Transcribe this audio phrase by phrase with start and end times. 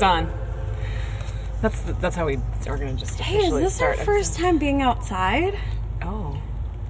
[0.00, 0.32] It's on.
[1.60, 4.80] That's the, that's how we are gonna just Hey, is this our first time being
[4.80, 5.58] outside?
[6.00, 6.40] Oh,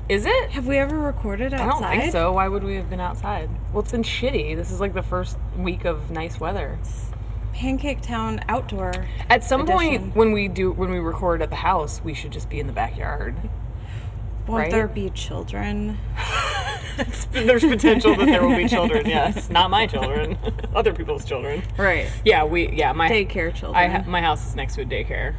[0.08, 0.50] is it?
[0.50, 1.66] Have we ever recorded outside?
[1.66, 2.30] I don't think so.
[2.30, 3.50] Why would we have been outside?
[3.72, 4.54] Well, it's been shitty.
[4.54, 6.78] This is like the first week of nice weather.
[7.52, 8.92] Pancake Town outdoor.
[9.28, 9.76] At some Edition.
[9.76, 12.68] point, when we do when we record at the house, we should just be in
[12.68, 13.34] the backyard.
[14.46, 14.70] Won't Right?
[14.70, 15.98] there be children?
[17.32, 19.06] There's potential that there will be children.
[19.06, 20.36] Yes, not my children,
[20.74, 21.62] other people's children.
[21.76, 22.10] Right.
[22.24, 23.76] Yeah, we yeah my Daycare children.
[23.76, 25.34] I ha- my house is next to a daycare,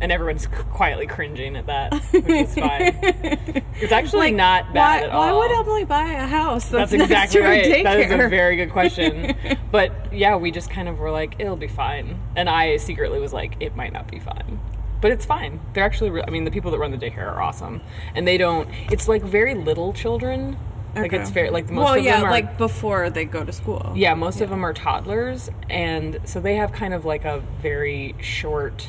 [0.00, 3.62] and everyone's quietly cringing at that, which is fine.
[3.76, 5.20] It's actually Like, not why, bad at all.
[5.20, 7.84] why would Emily buy a house that's, That's next exactly to a right.
[7.84, 9.34] That is a very good question.
[9.72, 13.32] but yeah, we just kind of were like, it'll be fine, and I secretly was
[13.32, 14.60] like, it might not be fine.
[15.00, 15.60] But it's fine.
[15.74, 17.82] They're actually, re- I mean, the people that run the daycare are awesome,
[18.14, 18.68] and they don't.
[18.92, 20.56] It's like very little children.
[20.94, 21.50] Like it's fair.
[21.50, 23.92] like most well, of yeah, them are like before they go to school.
[23.96, 28.14] yeah, most of them are toddlers, and so they have kind of like a very
[28.20, 28.88] short,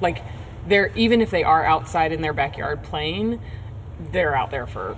[0.00, 0.22] like
[0.66, 3.40] they're even if they are outside in their backyard playing,
[4.12, 4.96] they're out there for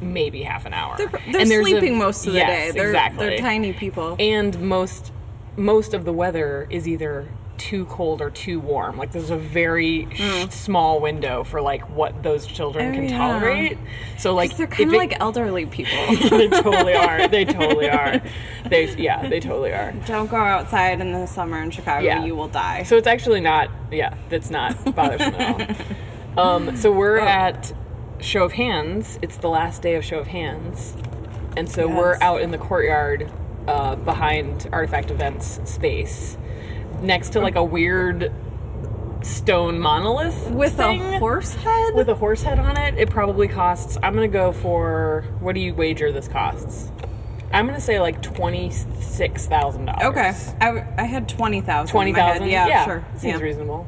[0.00, 0.96] maybe half an hour.
[0.96, 2.78] They're, they're there's a- sleeping most of the yes, day.
[2.78, 3.26] They're, exactly.
[3.26, 4.16] they're tiny people.
[4.18, 5.12] and most
[5.56, 7.28] most of the weather is either
[7.60, 8.96] too cold or too warm.
[8.96, 12.90] Like there's a very sh- small window for like what those children.
[12.90, 13.18] Oh, can yeah.
[13.18, 13.78] tolerate.
[14.18, 15.92] So like they're kind of like elderly people.
[16.30, 17.28] they totally are.
[17.28, 18.22] They totally are.
[18.68, 19.92] They yeah, they totally are.
[20.06, 22.04] Don't go outside in the summer in Chicago.
[22.04, 22.24] Yeah.
[22.24, 22.82] You will die.
[22.84, 25.76] So it's actually not, yeah, that's not bothersome at all.
[26.36, 27.26] Um, so we're Oh.
[27.26, 27.72] at
[28.20, 29.18] Show of Hands.
[29.20, 30.94] It's the last day of Show of Hands.
[31.56, 33.28] And so we're out in the courtyard
[33.66, 36.36] uh, behind Artifact Events space
[37.02, 38.32] next to like a weird
[39.22, 41.94] stone monolith With thing a horse head?
[41.94, 42.94] with a horse head on it.
[42.98, 46.90] It probably costs, I'm to go for, what do you wager this costs?
[47.52, 50.02] I'm to say like $26,000.
[50.04, 50.32] okay.
[50.60, 51.80] I, I had 20,000.
[51.82, 52.46] in Twenty my head.
[52.68, 53.04] Yeah, sure.
[53.16, 53.44] Seems Yeah.
[53.44, 53.86] reasonable.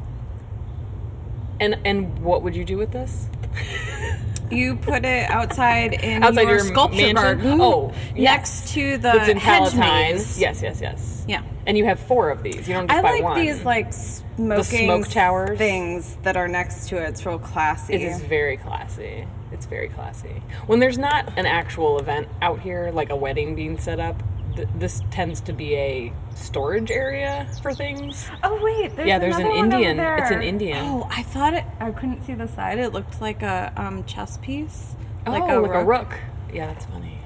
[1.60, 3.28] And and what would you do with this?
[4.52, 7.14] You put it outside in Outside your your sculpture mansion?
[7.14, 7.60] garden.
[7.60, 10.38] Oh, next to the It's in hedge maze.
[10.40, 11.24] Yes, yes, yes.
[11.28, 11.42] Yeah.
[11.66, 12.68] And you have four of these.
[12.68, 13.40] You don't just I buy like one.
[13.40, 15.58] these like smoking smoke towers?
[15.58, 17.08] things that are next to it.
[17.08, 17.94] It's real classy.
[17.94, 19.26] It is very classy.
[19.52, 20.42] It's very classy.
[20.66, 24.22] When there's not an actual event out here, like a wedding being set up,
[24.56, 28.28] th- this tends to be a storage area for things.
[28.42, 29.98] Oh wait, there's Yeah, there's an another one over Indian.
[30.18, 30.42] It's an.
[30.42, 30.78] Indian.
[30.86, 31.64] Oh, I thought it.
[31.80, 32.78] I couldn't see the side.
[32.78, 34.94] It looked like a um, chess piece,
[35.26, 35.74] like oh, a like rook.
[35.74, 36.18] a rook.
[36.52, 37.18] Yeah, that's funny.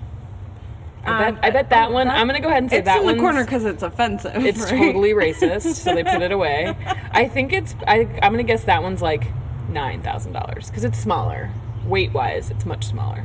[1.05, 1.45] I Um, bet.
[1.45, 2.09] I bet that one.
[2.09, 3.05] that- I'm gonna go ahead and say that one.
[3.05, 4.45] It's in the corner because it's offensive.
[4.45, 4.71] It's right?
[4.79, 6.77] totally racist, so they put it away.
[7.13, 7.75] I think it's.
[7.87, 9.25] I, I'm gonna guess that one's like
[9.69, 11.51] nine thousand dollars because it's smaller,
[11.85, 12.51] weight wise.
[12.51, 13.25] It's much smaller,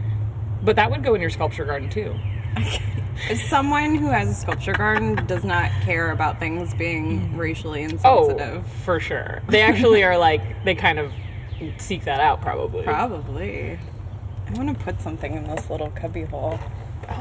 [0.64, 2.16] but that would go in your sculpture garden too.
[2.56, 2.80] As
[3.48, 8.12] Someone who has a sculpture garden does not care about things being racially insensitive.
[8.12, 8.68] Oh, insensitive.
[8.84, 9.42] for sure.
[9.48, 11.12] They actually are like they kind of
[11.78, 12.84] seek that out probably.
[12.84, 13.80] Probably.
[14.48, 16.60] I want to put something in this little cubby hole.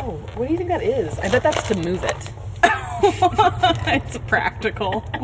[0.03, 1.19] Oh, what do you think that is?
[1.19, 2.33] I bet that's to move it.
[3.87, 5.05] it's practical.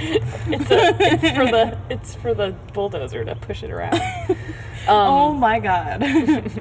[0.00, 4.00] It's, a, it's for the it's for the bulldozer to push it around.
[4.88, 6.02] Um, oh my god.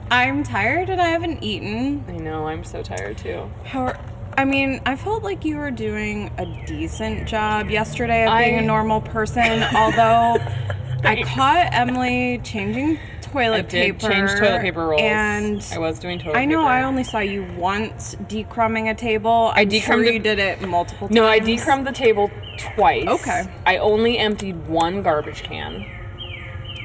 [0.11, 2.03] I'm tired and I haven't eaten.
[2.07, 2.47] I know.
[2.47, 3.49] I'm so tired too.
[3.65, 3.99] How are,
[4.37, 8.61] I mean, I felt like you were doing a decent job yesterday of being I-
[8.61, 10.37] a normal person, although
[11.03, 14.09] I caught Emily changing toilet I did paper.
[14.11, 15.01] change toilet paper rolls.
[15.01, 16.69] And I was doing toilet I know paper.
[16.69, 19.51] I only saw you once decrumbing a table.
[19.53, 21.15] I'm sure decrumbed you did it multiple times.
[21.15, 23.07] No, I decrumbed the table twice.
[23.07, 23.45] Okay.
[23.65, 25.85] I only emptied one garbage can.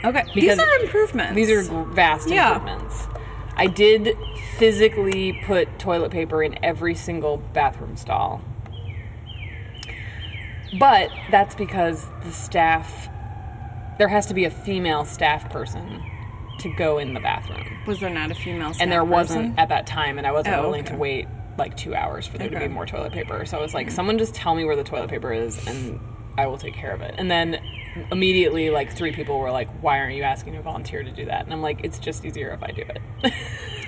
[0.04, 1.34] Okay, these are improvements.
[1.34, 2.54] These are vast Yeah.
[2.56, 3.06] improvements.
[3.56, 4.16] I did
[4.56, 8.40] physically put toilet paper in every single bathroom stall.
[10.78, 13.08] But that's because the staff
[13.98, 16.02] there has to be a female staff person
[16.58, 17.66] to go in the bathroom.
[17.86, 18.72] Was there not a female?
[18.72, 19.58] Staff And there wasn't person?
[19.58, 20.92] at that time and i wasn't Oh, willing okay.
[20.92, 21.28] to wait
[21.58, 24.16] like two hours for there to be more toilet paper so i was like someone
[24.16, 26.00] just tell me where the toilet paper is and
[26.38, 27.61] i will take care of it and then
[28.10, 31.44] immediately like three people were like why aren't you asking a volunteer to do that
[31.44, 33.02] and i'm like it's just easier if i do it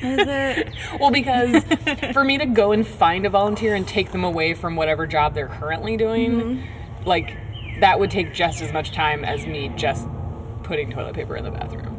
[0.02, 0.74] Is it?
[1.00, 1.64] well because
[2.12, 5.34] for me to go and find a volunteer and take them away from whatever job
[5.34, 7.04] they're currently doing Mm-hmm.
[7.08, 7.36] like
[7.80, 10.06] that would take just as much time as me just
[10.64, 11.96] putting toilet paper in the bathroom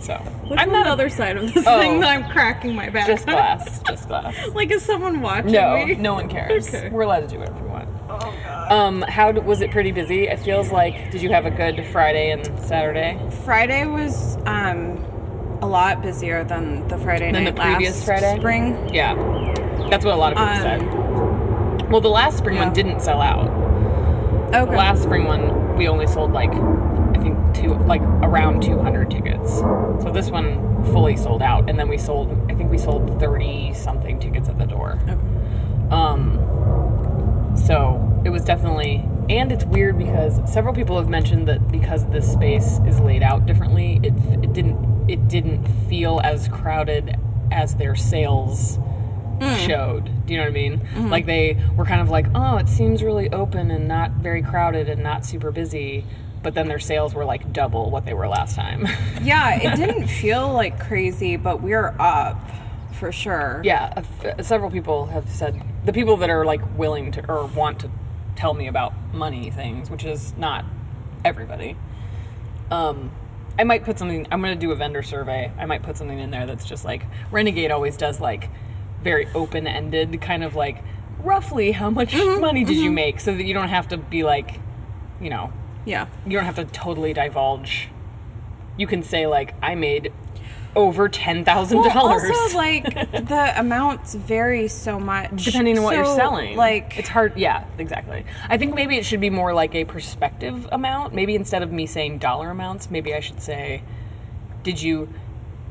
[0.00, 1.78] so What's i'm on not the other side of this Oh.
[1.80, 3.06] thing that I'm cracking my back?
[3.06, 5.94] just glass just glass like is someone watching No, me?
[5.94, 6.68] no one cares.
[6.68, 6.90] Okay.
[6.90, 7.88] We're allowed to do whatever we want.
[8.70, 9.70] Um, how d- was it?
[9.70, 10.26] Pretty busy.
[10.26, 11.10] It feels like.
[11.10, 13.18] Did you have a good Friday and Saturday?
[13.44, 15.04] Friday was um
[15.62, 18.38] a lot busier than the Friday Than the night previous last Friday?
[18.38, 18.88] spring.
[18.94, 19.14] Yeah,
[19.90, 20.60] that's what a lot of people Um,
[21.80, 21.90] said.
[21.90, 22.64] Well, the last spring yeah.
[22.64, 23.46] one didn't sell out.
[24.50, 24.76] The Okay.
[24.76, 29.58] last spring one, we only sold like I think two, like around 200 tickets.
[29.58, 32.36] So this one fully sold out, and then we sold.
[32.50, 34.98] I think we sold 30 something tickets at the door.
[35.90, 36.38] Um,
[37.56, 42.30] so it was definitely, and it's weird because several people have mentioned that because this
[42.32, 47.16] space is laid out differently, it it didn't it didn't feel as crowded
[47.52, 48.78] as their sales
[49.40, 49.54] hmm.
[49.66, 50.26] showed.
[50.26, 50.78] Do you know what I mean?
[50.80, 51.08] Mm-hmm.
[51.10, 54.88] Like they were kind of like, oh, it seems really open and not very crowded
[54.88, 56.04] and not super busy.
[56.42, 58.86] But then their sales were like double what they were last time.
[59.22, 62.38] Yeah, it didn't feel like crazy, but we're up
[62.92, 63.62] for sure.
[63.64, 67.46] yeah, a f- several people have said the people that are like willing to or
[67.46, 67.90] want to
[68.36, 70.64] tell me about money things, which is not
[71.24, 71.76] everybody.
[72.70, 73.10] Um,
[73.58, 74.26] I might put something.
[74.30, 75.52] I'm going to do a vendor survey.
[75.58, 78.48] I might put something in there that's just like Renegade always does, like
[79.02, 80.82] very open ended, kind of like
[81.22, 84.60] roughly how much money did you make, so that you don't have to be like,
[85.20, 85.52] you know,
[85.84, 86.06] Yeah.
[86.26, 87.88] you don't have to totally divulge.
[88.76, 90.12] You can say like I made
[90.76, 92.30] over ten thousand Well, dollars.
[92.30, 96.56] also, like the amounts vary so much depending on what you're selling.
[96.56, 97.36] Like, it's hard.
[97.36, 98.24] Yeah, exactly.
[98.48, 101.14] I think maybe it should be more like a perspective amount.
[101.14, 103.82] Maybe instead of me saying dollar amounts, maybe I should say,
[104.62, 105.08] did you,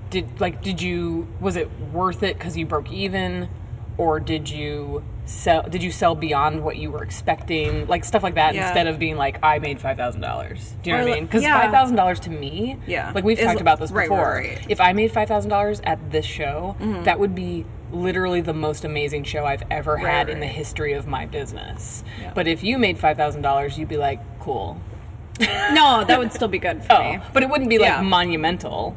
[0.10, 3.50] did like, did you, was it worth it because you broke even,
[3.98, 5.64] or did you sell?
[5.64, 7.88] Did you sell beyond what you were expecting?
[7.88, 8.54] Like stuff like that.
[8.56, 8.66] Yeah.
[8.68, 10.74] Instead of being like, I made five thousand dollars.
[10.84, 11.26] Do you know Or what I mean?
[11.26, 11.62] Because yeah.
[11.62, 13.12] five thousand dollars to me, Yeah.
[13.14, 14.34] like we've Is- talked about this right, before.
[14.36, 14.66] right.
[14.70, 17.04] If I made five thousand dollars at this show, Mm-hmm.
[17.04, 21.06] that would be literally the most amazing show I've ever had in the history of
[21.08, 22.04] my business.
[22.20, 22.32] Yeah.
[22.34, 24.80] But if you made five thousand dollars, you'd be like, cool.
[25.40, 27.20] no, that would still be good for me.
[27.20, 28.96] Oh, but it wouldn't be like monumental.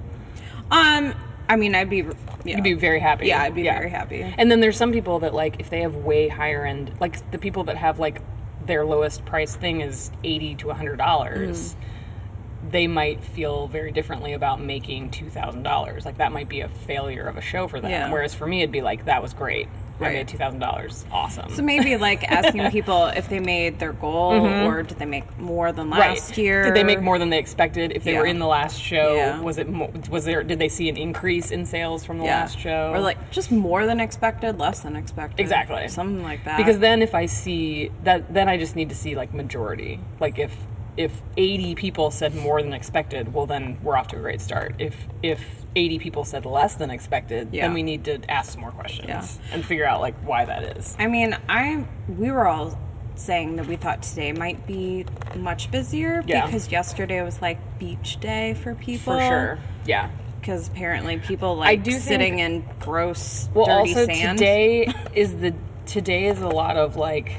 [0.70, 1.14] Um,
[1.48, 2.02] I mean, I'd be.
[2.46, 2.56] Yeah.
[2.56, 3.26] You'd be very happy.
[3.26, 4.22] Yeah, I'd be very happy.
[4.22, 7.38] And then there's some people that like if they have way higher end, like the
[7.38, 8.22] people that have like
[8.64, 11.74] their lowest price thing is eighty to hundred dollars.
[11.74, 12.70] Mm.
[12.70, 16.04] They might feel very differently about making two thousand dollars.
[16.04, 17.90] Like that might be a failure of a show for them.
[18.10, 19.68] Whereas for me, it'd be like that was great.
[19.98, 20.14] I Right.
[20.14, 21.06] made two thousand dollars.
[21.10, 21.48] Awesome.
[21.50, 25.72] So maybe like asking people if they made their goal or did they make more
[25.72, 26.60] than last year?
[26.64, 26.68] Mm-hmm.
[26.68, 27.92] Did they make more than they expected?
[27.92, 28.20] If they Yeah.
[28.20, 29.40] were in the last show, Yeah.
[29.40, 30.42] was it mo- was there?
[30.42, 32.40] Did they see an increase in sales from the Yeah.
[32.40, 32.90] last show?
[32.92, 35.40] Or like just more than expected, less than expected.
[35.40, 35.88] Exactly.
[35.88, 36.58] Something like that.
[36.58, 39.98] because then if I see that, then I just need to see like majority.
[40.20, 40.54] Like if
[40.96, 44.74] if eighty people said more than expected, well then we're off to a great start.
[44.78, 45.42] If if
[45.74, 47.62] eighty people said less than expected, Yeah.
[47.66, 49.54] then we need to ask some more questions Yeah.
[49.54, 50.96] and figure out like why that is.
[50.98, 52.78] I mean, I we were all
[53.14, 55.04] saying that we thought today might be
[55.34, 56.44] much busier Yeah.
[56.46, 59.14] because yesterday was like beach day for people.
[59.14, 59.58] For sure.
[59.86, 60.10] Yeah.
[60.40, 64.38] Because apparently people like I do sitting think- in gross, Well, dirty also sand.
[64.38, 65.54] today is the
[65.86, 67.32] today is a lot of like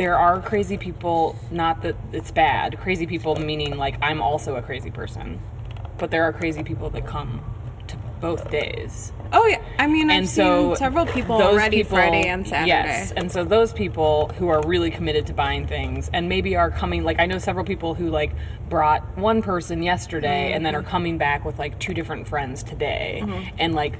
[0.00, 1.38] there are crazy people.
[1.50, 2.78] Not that it's bad.
[2.80, 5.38] Crazy people meaning like I'm also a crazy person,
[5.98, 7.44] but there are crazy people that come
[7.88, 9.12] to both days.
[9.32, 12.68] Oh yeah, I mean, I've and seen so several people already people- Friday and Saturday.
[12.68, 16.70] Yes, and so those people who are really committed to buying things and maybe are
[16.70, 18.32] coming like I know several people who like
[18.70, 20.86] brought one person yesterday and then Mm-hmm.
[20.86, 23.22] are coming back with like two different friends today
[23.58, 23.98] and like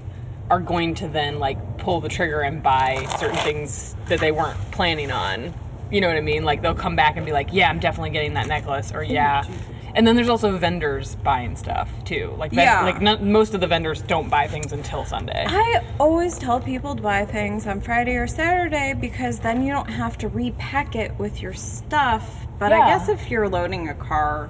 [0.48, 4.58] are going to then like pull the trigger and buy certain things that they weren't
[4.72, 5.52] planning on.
[5.90, 6.44] You know what I mean?
[6.44, 9.44] Like they'll come back and be like, "Yeah, I'm definitely getting that necklace," or "Yeah."
[9.92, 12.32] And then there's also vendors buying stuff too.
[12.38, 12.82] Like, ven- Yeah.
[12.84, 15.44] like most of the vendors don't buy things until Sunday.
[15.48, 19.90] I always tell people to buy things on Friday or Saturday because then you don't
[19.90, 22.46] have to repack it with your stuff.
[22.60, 24.48] But I guess if you're loading a car,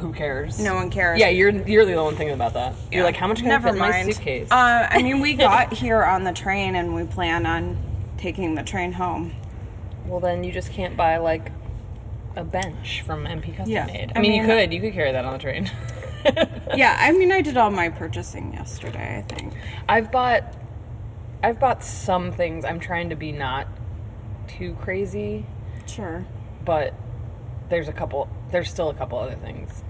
[0.00, 0.60] Who cares?
[0.60, 1.18] no one cares.
[1.18, 2.74] Yeah, you're you're the only one thinking about that.
[2.90, 4.48] You're like, how much can Never I fit in my suitcase?
[4.50, 7.78] Uh, I mean, we got here on the train and we plan on
[8.18, 9.32] taking the train home.
[10.12, 11.50] Well, then you just can't buy like
[12.36, 13.86] a bench from MP Custom Yeah.
[13.86, 14.12] Made.
[14.14, 15.70] I, I mean, you could you could carry that on the train.
[16.76, 19.54] Yeah, I mean, I did all my purchasing yesterday, I think.
[19.88, 20.44] I've bought
[21.42, 22.64] I've bought some things.
[22.64, 23.66] I'm trying to be not
[24.46, 25.46] too crazy,
[25.86, 26.24] Sure.
[26.64, 26.94] but
[27.70, 28.28] there's a couple.
[28.52, 29.82] There's still a couple other things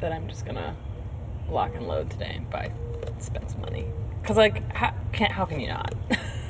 [0.00, 0.74] that I'm just gonna
[1.50, 2.72] lock and load today and buy,
[3.18, 3.86] spend some money.
[4.24, 5.94] Cause like, how can how can you not?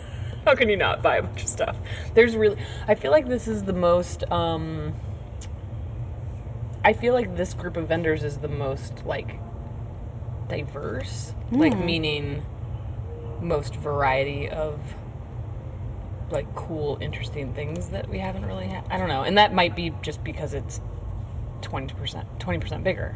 [0.45, 1.77] how can you not buy a bunch of stuff?
[2.15, 2.57] There's really.
[2.89, 4.25] I feel like this is the most.
[4.31, 4.95] um
[6.85, 9.39] I feel like this group of vendors is the most like
[10.49, 12.45] diverse, like meaning
[13.41, 14.81] most variety of
[16.31, 18.85] like cool, interesting things that we haven't really had.
[18.91, 20.81] I don't know, and that might be just because it's
[21.61, 23.15] twenty percent, twenty percent bigger.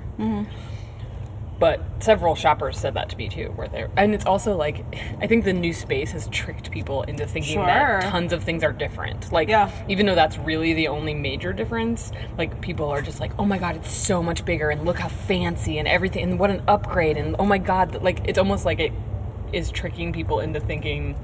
[1.58, 4.84] But several shoppers said that to me too, where they're, and it's also like,
[5.20, 8.72] I think the new space has tricked people into thinking that tons of things are
[8.72, 9.32] different.
[9.32, 9.70] Like, Yeah.
[9.88, 13.58] even though that's really the only major difference, like people are just like, oh my
[13.58, 17.16] god, it's so much bigger, and look how fancy and everything, and what an upgrade,
[17.16, 18.92] and oh my god, like it's almost like it
[19.52, 21.16] is tricking people into thinking,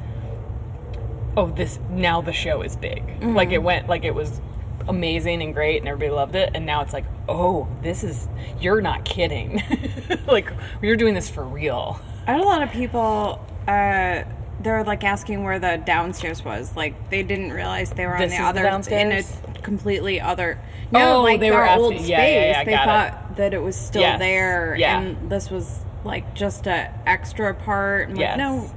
[1.37, 3.03] oh, this now the show is big.
[3.23, 3.53] Like mm-hmm.
[3.55, 4.41] it went, like it was
[4.89, 8.29] amazing and great, and everybody loved it, and now it's like, oh, this is
[8.61, 9.63] you're not kidding,
[10.27, 12.01] like you're doing this for real.
[12.27, 13.45] I had a lot of people.
[13.67, 14.25] Uh,
[14.61, 16.77] they're like asking where the downstairs was.
[16.77, 19.37] Like they didn't realize they were on This the the other downstairs?
[19.45, 20.59] in a completely other.
[20.93, 22.09] No, Oh, like they were old asking- space.
[22.09, 22.87] yeah, yeah, yeah, they got it.
[22.87, 25.01] thought that it was still Yes, there, yeah.
[25.01, 28.11] and this was like just a extra part.
[28.11, 28.39] I'm Yes.
[28.39, 28.71] like, no,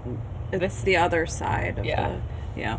[0.51, 1.77] it's This- the other side.
[1.79, 2.07] Of Yeah.
[2.55, 2.77] the, yeah.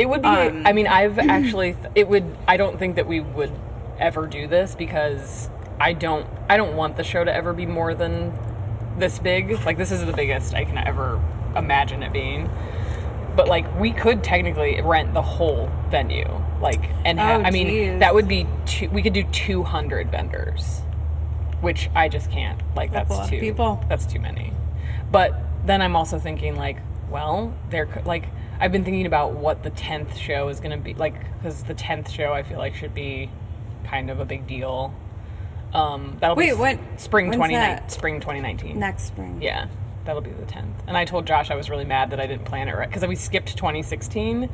[0.00, 0.28] It would be.
[0.28, 1.76] Um, I mean, I've actually.
[1.94, 2.24] It would.
[2.48, 3.52] I don't think that we would
[3.98, 6.26] ever do this because I don't.
[6.48, 8.32] I don't want the show to ever be more than
[8.98, 9.62] this big.
[9.66, 11.22] Like this is the biggest I can ever
[11.54, 12.48] imagine it being.
[13.36, 16.28] But like we could technically rent the whole venue.
[16.62, 17.98] Like and ha- Oh, I mean geez.
[18.00, 20.80] that would be two, we could do 200 vendors.
[21.60, 22.58] Which I just can't.
[22.74, 23.84] Like That's that's, a lot of too people.
[23.90, 24.54] That's too many.
[25.12, 25.34] But
[25.66, 26.78] then I'm also thinking like,
[27.10, 28.24] well, there could like
[28.60, 31.74] I've been thinking about what the 10th show is going to be like cuz the
[31.74, 33.30] 10th show I feel like should be
[33.84, 34.92] kind of a big deal.
[35.72, 37.90] Um that'll Wait, be what- spring when's 2019 that?
[37.90, 38.78] spring 2019.
[38.78, 39.38] Next spring.
[39.40, 39.66] Yeah,
[40.04, 40.74] that'll be the 10th.
[40.86, 43.06] And I told Josh I was really mad that I didn't plan it right because
[43.06, 44.48] we skipped 2016.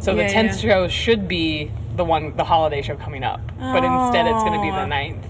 [0.00, 0.52] So the 10th yeah.
[0.52, 3.40] show should be the one, the holiday show coming up.
[3.58, 4.86] But instead it's going to be the Aw.
[4.86, 5.24] 9th.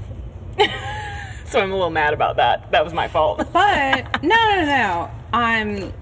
[1.47, 2.71] so I'm a little mad about that.
[2.71, 3.39] That was my fault.
[3.53, 5.11] But no, no, no.
[5.33, 5.93] Um,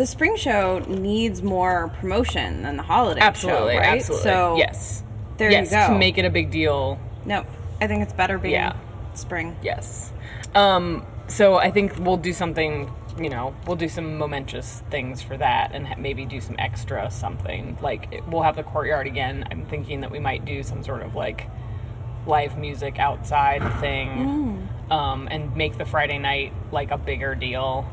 [0.00, 3.98] the spring show needs more promotion than the holiday absolutely, show, right?
[3.98, 4.22] absolutely.
[4.22, 5.02] So yes.
[5.36, 5.88] there yes, you go.
[5.92, 6.98] to make it a big deal.
[7.26, 7.44] no,
[7.82, 8.76] I think it's better being Yeah.
[9.12, 9.58] spring.
[9.62, 10.10] Yes.
[10.54, 15.36] Um, so I think we'll do something, you know, we'll do some momentous things for
[15.36, 17.76] that and ha- maybe do some extra something.
[17.82, 19.46] Like, it- we'll have the courtyard again.
[19.50, 21.46] I'm thinking that we might do some sort of like
[22.26, 27.84] live music outside thing um, and make the Friday night like a bigger deal.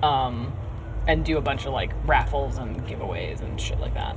[0.00, 0.52] Um,
[1.06, 4.16] and do a bunch of like raffles and giveaways and shit like that.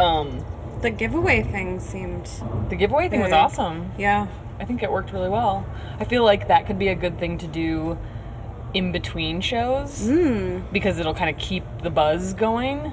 [0.00, 0.44] Um,
[0.82, 2.28] The giveaway thing seemed,
[2.68, 3.92] the giveaway thing was awesome.
[3.98, 4.26] yeah.
[4.58, 5.66] I think it worked really well.
[6.00, 7.98] I feel like that could be a good thing to do
[8.72, 10.06] in between shows
[10.72, 12.92] because it'll kind of keep the buzz going.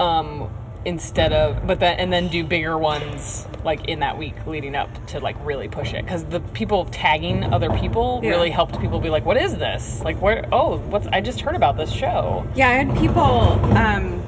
[0.00, 0.48] Um,
[0.84, 4.88] instead of, but then and then do bigger ones like in that week leading up
[5.06, 8.30] to like really push it because the people tagging other people Yeah.
[8.30, 10.02] really helped people be like, "What is this?
[10.04, 10.46] Like, where?
[10.52, 11.06] Oh, what's?
[11.08, 13.22] I just heard about this show." Yeah, I had people
[13.76, 14.22] um,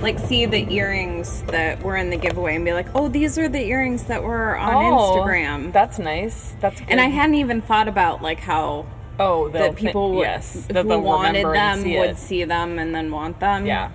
[0.00, 3.48] like see the earrings that were in the giveaway and be like, "Oh, these are
[3.48, 6.54] the earrings that were on Oh, Instagram." That's nice.
[6.60, 6.88] That's good.
[6.90, 8.86] and I hadn't even thought about like how
[9.20, 13.40] oh that people would- yes who wanted them see would see them and then want
[13.40, 13.64] them.
[13.66, 13.90] Yeah.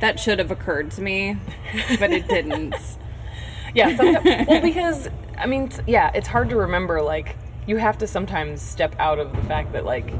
[0.00, 1.38] That should have occurred to me,
[1.98, 2.74] but it didn't.
[3.74, 7.02] Yeah, sometimes, well, because I mean, yeah, it's hard to remember.
[7.02, 7.36] Like,
[7.66, 10.14] you have to sometimes step out of the fact that like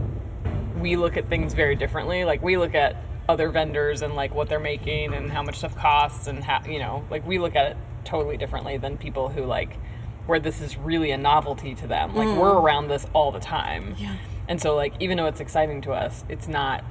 [0.79, 2.27] we look at things very differently.
[2.27, 2.97] Like, we look at
[3.31, 6.79] other vendors and like what they're making and how much stuff costs and how you
[6.79, 9.79] know, like we look at it totally differently than people who like
[10.27, 12.15] where this is really a novelty to them.
[12.15, 12.63] Like, we're mm.
[12.63, 13.95] around this all the time.
[13.97, 14.17] Yeah.
[14.49, 16.85] And so, like, even though it's exciting to us, it's not.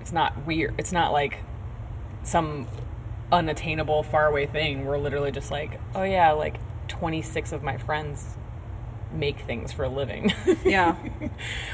[0.00, 0.74] It's not weird.
[0.76, 1.38] It's not like
[2.24, 2.66] some
[3.32, 4.84] unattainable faraway thing.
[4.84, 8.36] We're literally just like oh yeah like 26 of my friends
[9.12, 10.32] make things for a living.
[10.64, 10.94] Yeah,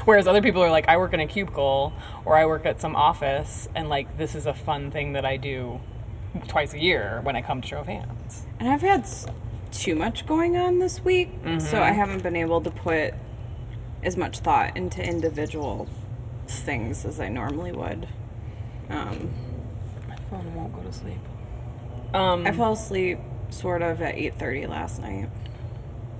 [0.05, 1.93] whereas other people are like i work in a cubicle
[2.25, 5.37] or i work at some office and like this is a fun thing that i
[5.37, 5.79] do
[6.47, 8.45] twice a year when i come to show of hands.
[8.59, 9.07] And I've had
[9.71, 11.29] too much going on this week,
[11.59, 13.13] so I haven't been able to put
[14.03, 15.87] as much thought into individual
[16.47, 18.07] things as I normally would.
[18.89, 19.33] Um,
[20.31, 21.19] phone won't go to sleep
[22.15, 23.19] um I fell asleep
[23.51, 25.29] sort of at eight thirty last night.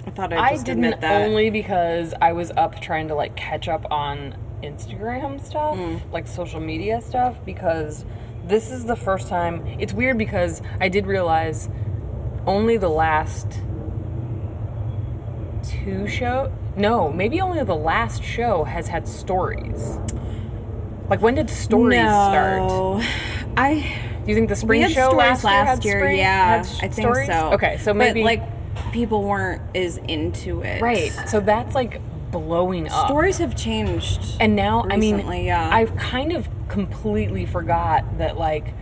[0.05, 1.21] I thought I'd I just didn't admit that.
[1.21, 5.77] only because I was up trying to like catch up on Instagram stuff,
[6.11, 8.05] like social media stuff, because
[8.45, 9.65] this is the first time.
[9.79, 11.69] It's weird because I did realize
[12.45, 13.47] only the last
[15.63, 16.51] two show.
[16.75, 19.99] No, maybe only the last show has had stories.
[21.09, 23.03] Like when did stories start?
[23.55, 23.73] no, I
[24.23, 25.99] Do you think the spring show last year, last year.
[25.99, 27.27] spring- yeah, had I think stories?
[27.27, 27.51] so.
[27.53, 28.43] Okay, so But, maybe like
[28.91, 30.81] people weren't as into it.
[30.81, 31.11] right.
[31.27, 33.07] So that's like blowing up.
[33.07, 34.37] Stories have changed.
[34.39, 35.69] And now, I mean, yeah.
[35.71, 38.73] I've kind of completely forgot that, like,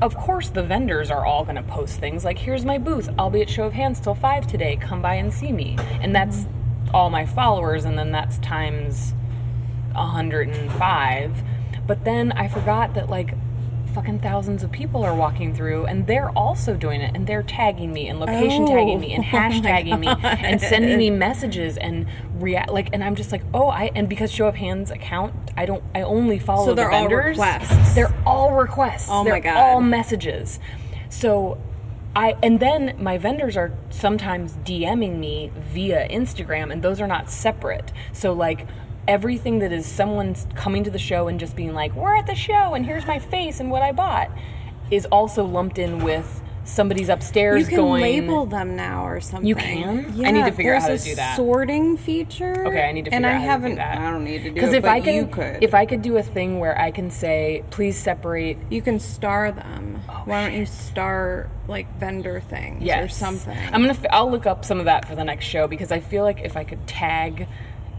[0.00, 3.08] of course, the vendors are all going to post things like, here's my booth.
[3.18, 4.76] I'll be at Show of Hands till 5 today.
[4.76, 5.70] Come by and see me.
[5.70, 6.12] And mm-hmm.
[6.12, 6.46] that's
[6.94, 9.14] all my followers, and then that's times
[9.92, 11.42] 105.
[11.86, 13.34] But then I forgot that like
[13.92, 17.92] fucking thousands of people are walking through and they're also doing it and they're tagging
[17.92, 18.66] me and location Oh.
[18.68, 22.06] tagging me and Oh hashtagging me and sending me messages and
[22.38, 25.66] react like and I'm just like oh I and because show of hands account I
[25.66, 27.94] don't I only follow So the they're all vendors requests.
[27.94, 29.56] they're all requests Oh they're my God.
[29.56, 30.58] all messages
[31.08, 31.58] so
[32.14, 37.30] I and then my vendors are sometimes DMing me via Instagram and those are not
[37.30, 38.66] separate so like
[39.08, 42.34] everything that is someone's coming to the show and just being like we're at the
[42.34, 44.30] show and here's my face and what I bought
[44.90, 49.48] is also lumped in with somebody's upstairs You can going label them now or something.
[49.48, 50.24] You can?
[50.24, 51.36] I need to figure out how to do that.
[51.36, 52.64] Sorting feature.
[52.68, 53.74] Okay, I need to and figure I out how to do haven't.
[53.76, 53.98] that.
[53.98, 55.60] I don't need to do Because if I can, could.
[55.60, 58.58] if I could do a thing where I can say, please separate.
[58.70, 60.00] you can star them.
[60.08, 63.58] Oh, Why don't you star like vendor things Oh, Yes, or something?
[63.58, 63.88] I'm gonna.
[63.94, 66.42] f- I'll look up some of that for the next show because I feel like
[66.42, 67.48] if I could tag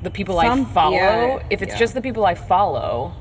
[0.04, 1.80] the people I follow, yeah, if it's yeah.
[1.80, 3.14] just the people I follow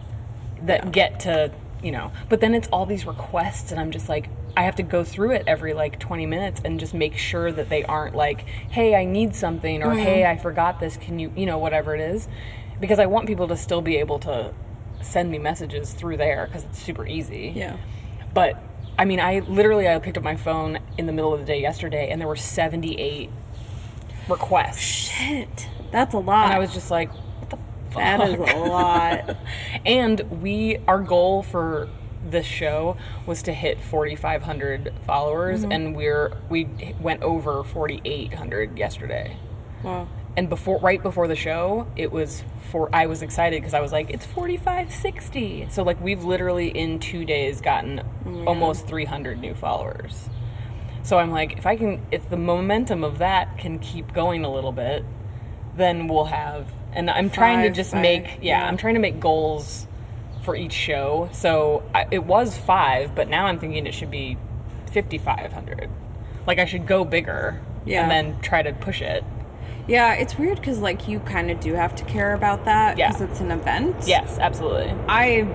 [0.62, 1.50] that get to,
[1.82, 4.82] you know, but then it's all these requests, and I'm just like, I have to
[4.82, 8.40] go through it every like 20 minutes and just make sure that they aren't like,
[8.42, 9.98] hey, I need something, or Mm-hmm.
[9.98, 10.96] hey, I forgot this.
[10.96, 12.28] Can you, you know, whatever it is,
[12.80, 14.52] because I want people to still be able to
[15.00, 17.52] send me messages through there because it's super easy.
[17.56, 17.76] yeah.
[18.34, 18.56] But
[18.98, 21.60] I mean, I literally I picked up my phone in the middle of the day
[21.60, 23.30] yesterday, and there were 78
[24.28, 26.46] requests, Shit, that's a lot.
[26.46, 27.56] and I was just like, "What the
[27.90, 29.36] fuck?" that is a lot.
[29.86, 31.88] and we, our goal for
[32.24, 32.96] this show
[33.26, 35.72] was to hit 4,500 followers, Mm-hmm.
[35.72, 36.68] and we're we
[37.00, 39.36] went over 4,800 yesterday.
[39.82, 40.08] wow.
[40.34, 42.88] And before, right before the show, it was for.
[42.90, 46.68] I was excited because I was like, "It's forty five sixty." So like, we've literally
[46.68, 48.00] in two days gotten
[48.46, 50.30] almost three hundred new followers.
[51.02, 54.50] So I'm like, if I can, if the momentum of that can keep going a
[54.50, 55.04] little bit,
[55.76, 56.66] then we'll have.
[56.92, 58.66] And I'm trying to just by- make, yeah, yeah.
[58.68, 59.86] I'm trying to make goals
[60.42, 61.28] for each show.
[61.32, 64.36] So I, it was five, but now I'm thinking it should be
[64.90, 65.88] fifty five hundred.
[66.46, 68.02] Like I should go bigger, Yeah.
[68.02, 69.24] and then try to push it.
[69.88, 73.08] Yeah, it's weird because like you kind of do have to care about that Yeah.
[73.08, 73.96] because it's an event.
[74.06, 74.94] Yes, absolutely.
[75.08, 75.46] I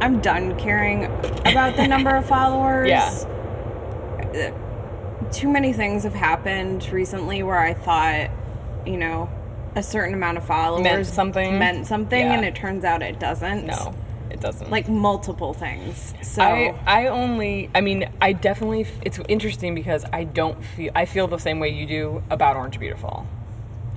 [0.00, 1.04] I'm done caring
[1.44, 2.88] about the number of followers.
[2.88, 4.52] Yeah.
[5.32, 8.30] Too many things have happened recently where I thought,
[8.86, 9.28] you know,
[9.76, 11.58] a certain amount of followers Meant something.
[11.58, 12.32] meant something, Yeah.
[12.32, 13.66] and it turns out it doesn't.
[13.66, 13.94] No,
[14.30, 14.70] it doesn't.
[14.70, 16.14] like multiple things.
[16.22, 20.90] So I, I only, I mean, I definitely, f- it's interesting because I don't feel,
[20.94, 23.26] I feel the same way you do about Orange Beautiful,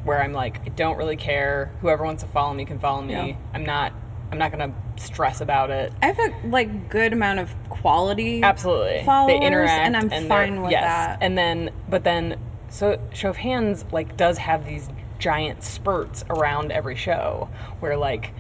[0.04, 1.72] where I'm like, I don't really care.
[1.82, 3.14] Whoever wants to follow me can follow me.
[3.14, 3.36] Yeah.
[3.54, 3.94] I'm not,
[4.32, 5.92] I'm not gonna stress about it.
[6.04, 8.44] I have a like good amount of quality.
[8.44, 10.84] Absolutely, Followers, they interact, and I'm they're- fine with yes.
[10.84, 11.18] that.
[11.22, 12.38] And then, but then,
[12.70, 14.90] so show of hands like does have these
[15.20, 18.32] giant spurts around every show where like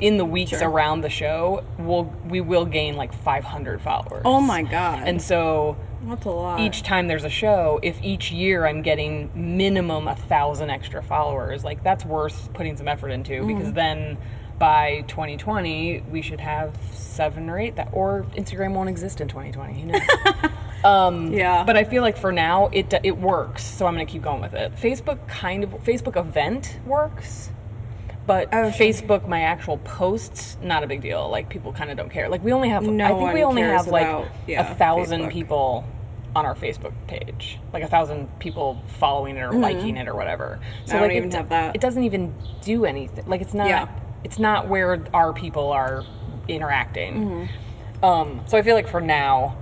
[0.00, 0.68] in the weeks Sure.
[0.68, 5.06] around the show we'll we will gain like 500 followers Oh my god.
[5.06, 6.60] and so that's a lot.
[6.60, 11.64] each time there's a show if each year i'm getting minimum a thousand extra followers
[11.64, 13.46] like that's worth putting some effort into Mm-hmm.
[13.58, 14.18] because then
[14.58, 19.80] by 2020 we should have seven or eight that or instagram won't exist in 2020
[19.80, 19.92] who
[20.84, 21.64] knows yeah.
[21.64, 24.54] but I feel like for now it it works, so I'm gonna keep going with
[24.54, 24.74] it.
[24.76, 27.50] Facebook kind of Facebook event works,
[28.26, 28.86] but Oh, sure.
[28.86, 31.28] Facebook my actual posts not a big deal.
[31.28, 32.28] Like people kind of don't care.
[32.28, 35.32] Like we only have No I think we only have like yeah, a thousand Facebook.
[35.32, 35.84] people
[36.36, 40.58] on our Facebook page, like a thousand people following it or liking it or whatever.
[40.84, 40.96] So Mm-hmm.
[40.96, 41.74] I don't like even it, have that.
[41.76, 43.24] It doesn't even do anything.
[43.26, 43.68] Like it's not.
[43.68, 43.88] Yeah.
[44.24, 46.02] It's not where our people are
[46.48, 47.14] interacting.
[47.14, 48.04] Mm-hmm.
[48.04, 49.56] Um, so I feel like for now,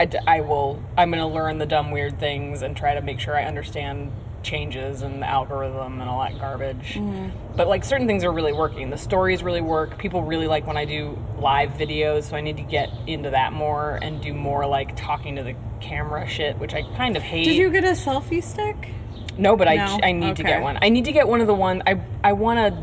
[0.00, 3.02] I, d- I will i'm going to learn the dumb weird things and try to
[3.02, 4.10] make sure i understand
[4.42, 7.28] changes and the algorithm and all that garbage mm-hmm.
[7.54, 10.78] but like certain things are really working the stories really work people really like when
[10.78, 14.66] i do live videos so i need to get into that more and do more
[14.66, 17.88] like talking to the camera shit which i kind of hate Did you get a
[17.88, 18.94] selfie stick?
[19.38, 20.00] no, but I, No?
[20.02, 20.78] I need to get one.
[20.82, 22.82] I need to get one of the one I I want to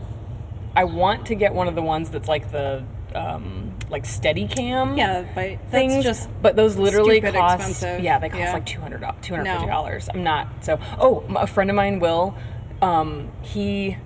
[0.76, 2.84] I want to get one of the ones that's like the
[3.18, 8.04] um like Steadicam Yeah, but that's things just but those literally cost expensive.
[8.04, 8.54] yeah they cost Yeah.
[8.54, 12.36] like 200 $250 i'm not so oh a friend of mine will
[12.82, 13.98] um he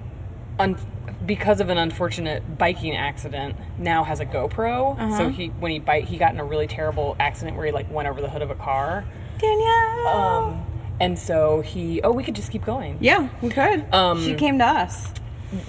[0.60, 0.78] un,
[1.26, 5.18] because of an unfortunate biking accident now has a gopro Uh-huh.
[5.18, 7.92] so he when he bike he got in a really terrible accident where he like
[7.92, 9.04] went over the hood of a car
[9.40, 10.08] Danielle.
[10.08, 10.66] um
[11.00, 13.92] and so he oh we could just keep going yeah, we could.
[13.92, 15.12] Um, she came to us.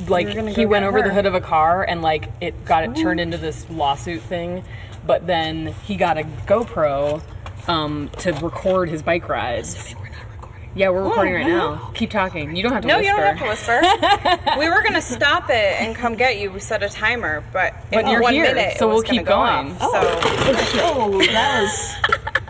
[0.08, 2.84] Like We're he went get over the hood of a car and like it got
[2.84, 4.64] it turned into this lawsuit thing
[5.06, 7.20] but then he got a GoPro
[7.68, 9.94] um, to record his bike rides.
[9.98, 11.90] We're not recording Yeah, we're recording right now.
[11.94, 12.54] Keep talking.
[12.56, 13.10] You don't have to No, whisper.
[13.10, 14.50] you don't have to whisper.
[14.60, 16.50] we were gonna stop it and come get you.
[16.52, 19.24] We set a timer, but in But you're one here, minute, so it we'll keep
[19.24, 19.78] gonna going.
[19.78, 22.18] Go off, So Oh, that was.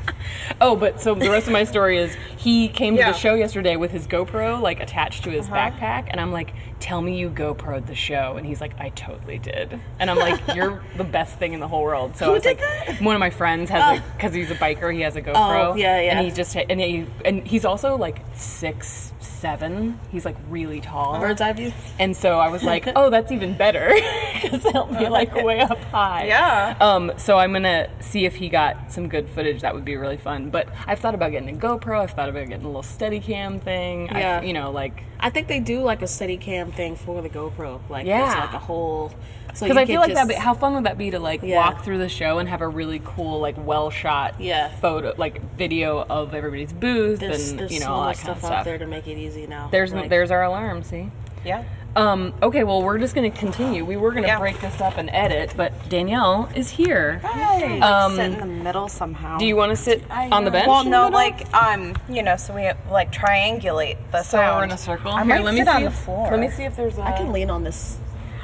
[0.61, 3.13] Oh, but so the rest of my story is he came to Yeah.
[3.13, 5.57] the show yesterday with his GoPro like attached to his Uh-huh.
[5.57, 9.39] backpack, and I'm like, "Tell me you GoPro'd the show," and he's like, "I totally
[9.39, 12.35] did," and I'm like, "You're the best thing in the whole world." So Who I
[12.35, 15.15] was did like, one of my friends has a because he's a biker, he has
[15.17, 15.35] a GoPro,
[15.73, 16.19] Oh, yeah, yeah.
[16.19, 21.19] and he just and he and he's also like six seven, he's like really tall,
[21.19, 21.73] Bird's eye view.
[21.99, 23.93] and so I was like, "Oh, that's even better,"
[24.43, 26.27] because he'll be like way up high.
[26.27, 26.75] Yeah.
[26.81, 27.13] Um.
[27.17, 29.63] So I'm gonna see if he got some good footage.
[29.63, 30.51] That would be really fun.
[30.51, 32.01] But I've thought about getting a GoPro.
[32.01, 34.07] I've thought about getting a little Steadicam thing.
[34.07, 34.41] Yeah.
[34.41, 37.81] I, you know, like I think they do like a Steadicam thing for the GoPro.
[37.89, 38.25] Like Yeah.
[38.27, 39.11] there's like a whole.
[39.55, 40.39] So because you I feel like just- that.
[40.39, 41.57] How fun would that be to like Yeah.
[41.59, 44.69] walk through the show and have a really cool, like well shot, Yeah.
[44.69, 48.17] photo, like video of everybody's booth There's, and there's you know so all that kind
[48.19, 48.53] stuff, of stuff.
[48.61, 49.69] out there to make it easy now.
[49.71, 50.83] There's Like, there's our alarm.
[50.83, 51.11] See.
[51.45, 51.65] Yeah.
[51.95, 53.85] Um, okay, well, we're just going to continue.
[53.85, 54.39] We were going to Yeah.
[54.39, 57.21] break this up and edit, but Danielle is here.
[57.23, 57.81] Hi.
[57.81, 59.37] Um, sit in the middle somehow.
[59.37, 60.69] Do you want to sit on the bench?
[60.69, 64.57] Well, no, like um, you know, so we like triangulate the so sound.
[64.57, 65.13] we're in a circle.
[65.13, 66.31] I Here, might let me sit see on the if, floor.
[66.31, 67.03] Let me see if there's a.
[67.03, 67.99] I can lean on this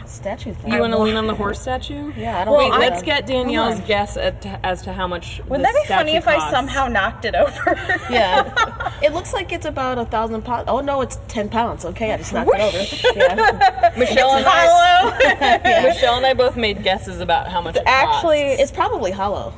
[0.08, 0.72] statue thing.
[0.72, 2.12] You want to lean on the horse statue?
[2.16, 5.40] Yeah, I don't Wait, let's get Danielle's guess at, as to how much.
[5.48, 7.76] Wouldn't the that be funny statue if I somehow knocked it over?
[8.10, 10.64] Yeah, it looks like it's about a thousand pounds.
[10.68, 11.84] Oh no, it's ten pounds.
[11.84, 13.18] Okay, I just knocked it over.
[13.18, 13.92] Yeah.
[13.98, 15.82] Michelle and I, Hollow.
[15.88, 19.52] Michelle and I both made guesses about how much it Actually, It's probably hollow,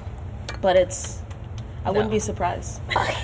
[0.60, 1.19] but it's.
[1.85, 2.81] I wouldn't be surprised.
[2.90, 3.16] costs.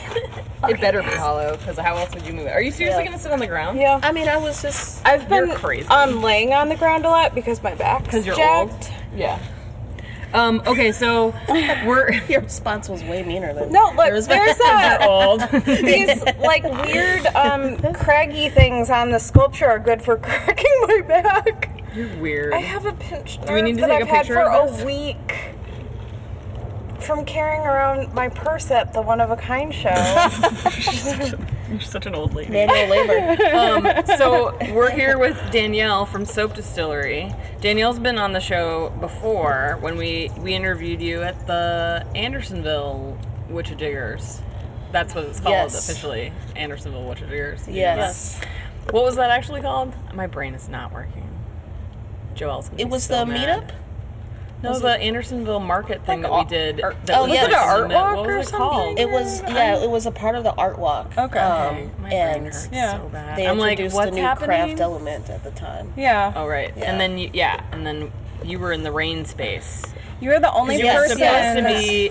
[0.68, 2.50] it better be hollow because how else would you move it?
[2.52, 3.10] Are you seriously Yeah.
[3.10, 3.78] gonna sit on the ground?
[3.78, 4.00] yeah.
[4.02, 5.06] I mean, I was just.
[5.06, 5.88] I've been You're crazy.
[5.88, 8.70] um laying on the ground a lot because my back because you're jacked.
[8.72, 8.90] old.
[9.14, 9.38] Yeah.
[10.34, 10.60] Um.
[10.66, 13.70] Okay, so we're Your response was way meaner than.
[13.70, 14.26] No, look, yours.
[14.26, 14.68] there's you're
[15.02, 15.40] a, old.
[15.64, 21.70] these like weird um craggy things on the sculpture are good for cracking my back.
[21.94, 22.52] you're weird.
[22.54, 24.50] I have a pinched nerve we need to that take a I've had picture for
[24.50, 24.84] of a this?
[24.84, 25.34] week
[27.02, 29.88] from carrying around my purse at the one of a kind show.
[31.70, 32.50] You're such an old lady.
[32.52, 33.56] Manual labor.
[33.56, 37.34] um, so we're here with Danielle from Soap Distillery.
[37.60, 43.66] Danielle's been on the show before when we we interviewed you at the Andersonville Witch
[43.70, 44.40] Witchajiggers.
[44.92, 45.88] That's what it's called Yes.
[45.88, 47.72] officially, Andersonville Witch Witchajiggers.
[47.74, 48.40] Yes.
[48.90, 49.94] What was that actually called?
[50.14, 51.28] My brain is not working.
[52.36, 52.68] Joelle's.
[52.68, 53.70] gonna It was so the mad.
[53.70, 53.74] meetup.
[54.62, 56.80] No, Was the Andersonville market thing Like that we did.
[56.82, 57.44] art- that Oh, was yes.
[57.44, 58.86] in it an art walk what or was it called?
[58.86, 58.98] something?
[58.98, 59.76] It was yeah.
[59.82, 61.12] It was a part of the art walk.
[61.16, 61.38] Okay.
[61.38, 62.96] Um, My brain and hurts Yeah.
[62.98, 63.36] so bad.
[63.38, 64.46] they I'm like, introduced what's a new happening?
[64.48, 65.92] craft element at the time.
[65.96, 66.32] yeah.
[66.34, 66.90] Oh right, Yeah.
[66.90, 68.10] and then you, yeah, and then
[68.42, 69.82] you were in the rain space.
[70.20, 71.64] You were the only You Yes, were person supposed to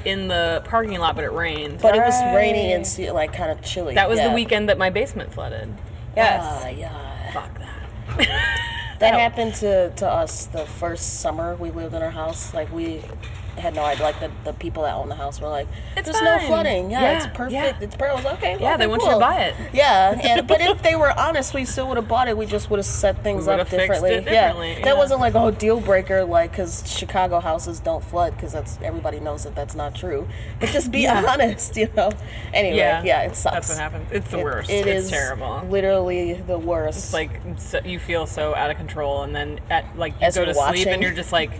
[0.04, 1.82] be in the parking lot, but it rained.
[1.82, 2.36] But it was Right.
[2.36, 3.96] raining and se- like kind of chilly.
[3.96, 4.28] that was yeah.
[4.28, 5.74] the weekend that my basement flooded.
[6.16, 6.42] Yes.
[6.46, 7.32] Ah, yeah.
[7.34, 8.70] Fuck that.
[9.00, 12.54] That happened to, to us the first summer we lived in our house.
[12.54, 13.02] Like we
[13.58, 14.04] had no idea.
[14.04, 16.42] Like the, the people that own the house were like, It's "There's fine.
[16.42, 16.92] no flooding.
[16.92, 17.52] Yeah, Yeah, it's perfect.
[17.52, 17.78] yeah.
[17.82, 18.58] It's perfect." Okay.
[18.60, 19.56] Yeah, okay, they want you to buy it.
[19.74, 22.38] Yeah, and but if they were honest, we still would have bought it.
[22.38, 24.12] We just would have set things up differently.
[24.12, 24.86] it differently, Yeah, yeah.
[24.86, 26.24] that wasn't like a deal breaker.
[26.26, 30.28] Like because Chicago houses don't flood because that's everybody knows that that's not true.
[30.60, 32.12] But just be honest, you know.
[32.54, 33.04] Anyway, Yeah.
[33.04, 33.56] yeah, it sucks.
[33.56, 34.12] That's what happens.
[34.12, 34.70] It's the It- worst.
[34.70, 35.62] it it's is terrible.
[35.70, 36.98] Literally the worst.
[36.98, 40.36] It's like so, you feel so out of control, and then at like you As
[40.36, 41.52] go to sleep, and you're just like,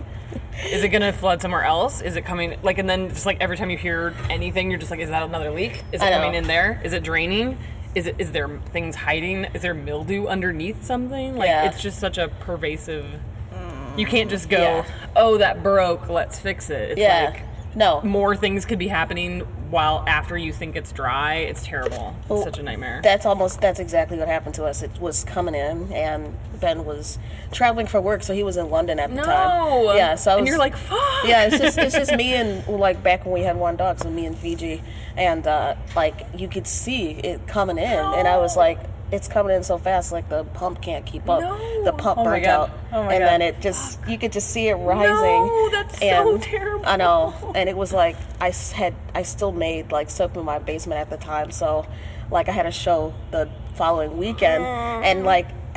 [0.70, 2.00] is it gonna flood somewhere else?
[2.00, 2.58] Is it coming?
[2.62, 5.22] Like, and then just like every time you hear anything, you're just like, is that
[5.22, 5.82] another leak?
[5.92, 6.80] Is it coming in there?
[6.84, 7.58] Is it draining?
[7.94, 9.44] Is it is there things hiding?
[9.54, 11.36] Is there mildew underneath something?
[11.36, 11.68] Like Yeah.
[11.70, 13.06] it's just such a pervasive.
[13.54, 13.98] Mm.
[13.98, 14.86] You can't just go, Yeah.
[15.14, 16.08] oh, that broke.
[16.08, 16.90] Let's fix it.
[16.92, 17.32] It's yeah.
[17.32, 17.42] like
[17.74, 18.02] no.
[18.02, 21.36] more things could be happening while after you think it's dry.
[21.36, 22.14] It's terrible.
[22.20, 23.00] It's Well, such a nightmare.
[23.02, 24.82] That's almost that's exactly what happened to us.
[24.82, 27.18] It was coming in, and Ben was
[27.52, 29.22] traveling for work, so he was in London at the no.
[29.22, 29.96] time.
[29.96, 30.98] Yeah, so I and you're like, fuck.
[31.24, 34.10] yeah, it's just it's just me and like back when we had one dog, so
[34.10, 34.82] me and Fiji,
[35.16, 38.78] and uh, like you could see it coming in, and I was like.
[39.12, 41.40] It's coming in so fast, like the pump can't keep up.
[41.40, 41.84] No.
[41.84, 43.18] The pump Oh burnt out, Oh and God.
[43.20, 45.46] then it just you could just see it rising.
[45.46, 46.84] No, that's so and terrible.
[46.86, 50.58] I know, and it was like I had I still made like soap in my
[50.58, 51.86] basement at the time, so
[52.32, 55.46] like I had a show the following weekend, and like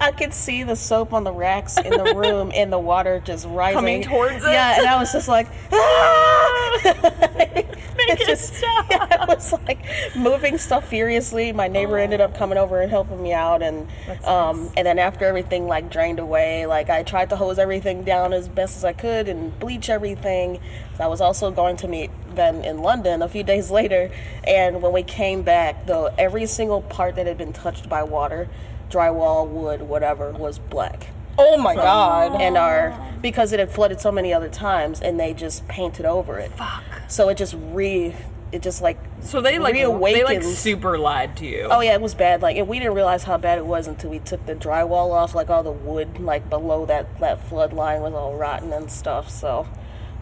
[0.00, 3.46] I could see the soap on the racks in the room and the water just
[3.48, 4.50] rising Coming towards it?
[4.50, 6.80] Yeah, and I was just like, ah!
[8.16, 8.86] It just stop.
[8.90, 9.80] yeah, I was like
[10.14, 11.52] moving stuff furiously.
[11.52, 13.88] My neighbor ended up coming over and helping me out, and
[14.24, 18.32] um, and then after everything like drained away, like I tried to hose everything down
[18.32, 20.60] as best as I could and bleach everything.
[21.00, 24.10] I was also going to meet Ben in London a few days later,
[24.44, 28.48] and when we came back, though every single part that had been touched by water,
[28.88, 32.40] drywall, wood, whatever, was black Oh my god.
[32.40, 36.38] and our because it had flooded so many other times and they just painted over
[36.38, 36.50] it.
[36.52, 36.84] Fuck.
[37.08, 38.14] So it just re
[38.52, 40.24] it just like So they like they reawakened.
[40.24, 41.68] like super lied to you.
[41.70, 42.42] Oh yeah, it was bad.
[42.42, 45.34] Like and we didn't realize how bad it was until we took the drywall off.
[45.34, 49.28] Like all the wood like below that that flood line was all rotten and stuff.
[49.28, 49.66] So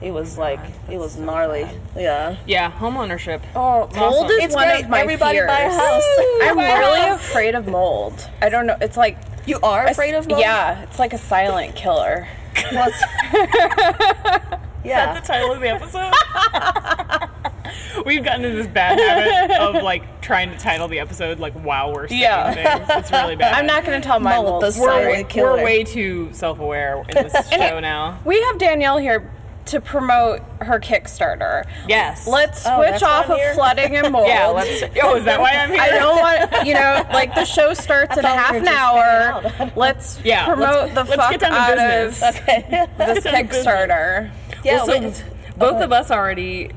[0.00, 1.68] it was like it was gnarly.
[1.94, 2.37] Yeah.
[2.46, 3.42] Yeah, homeownership.
[3.55, 4.85] Oh, mold is It's one great.
[4.85, 5.48] of my Everybody fears.
[5.48, 6.05] buy a house.
[6.42, 7.29] I'm Buy really house.
[7.29, 8.29] afraid of mold.
[8.42, 8.77] I don't know.
[8.81, 10.40] It's like You are a s- afraid of mold?
[10.40, 12.26] Yeah, it's like a silent killer.
[12.72, 15.14] Well, it's- yeah.
[15.20, 16.12] the title of the episode?
[18.07, 21.92] We've gotten into this bad habit of like trying to title the episode like while
[21.92, 22.54] we're saying Yeah.
[22.54, 22.87] things.
[22.90, 23.54] It's really bad.
[23.54, 24.62] I'm not going to tell my Mold, mold.
[24.62, 28.20] the We're, we're way too self-aware in this show now.
[28.24, 29.30] We have Danielle here
[29.66, 31.64] to promote her Kickstarter.
[31.88, 32.27] Yes.
[32.27, 33.55] Let's Oh, switch that's off of here?
[33.55, 34.29] flooding and mold.
[34.29, 34.48] Yeah.
[34.48, 34.83] Let's.
[35.03, 35.81] Oh, is that why I'm here?
[35.81, 36.16] I don't
[36.50, 39.72] want, you know, like the show starts in a half an hour.
[39.77, 42.22] Let's Yeah, promote let's- the let's fuck get down to out business.
[42.22, 42.61] of Okay.
[42.70, 43.64] this get down to business.
[43.66, 44.31] Kickstarter.
[44.64, 45.24] yeah, well, so wait,
[45.57, 46.70] both of us already.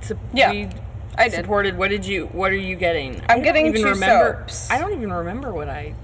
[0.00, 0.68] su- Yeah, we
[1.16, 1.34] I did.
[1.36, 1.76] supported.
[1.78, 2.26] What did you?
[2.28, 3.20] What are you getting?
[3.28, 4.44] I'm getting two remember.
[4.48, 4.70] soaps.
[4.70, 5.94] I don't even remember what I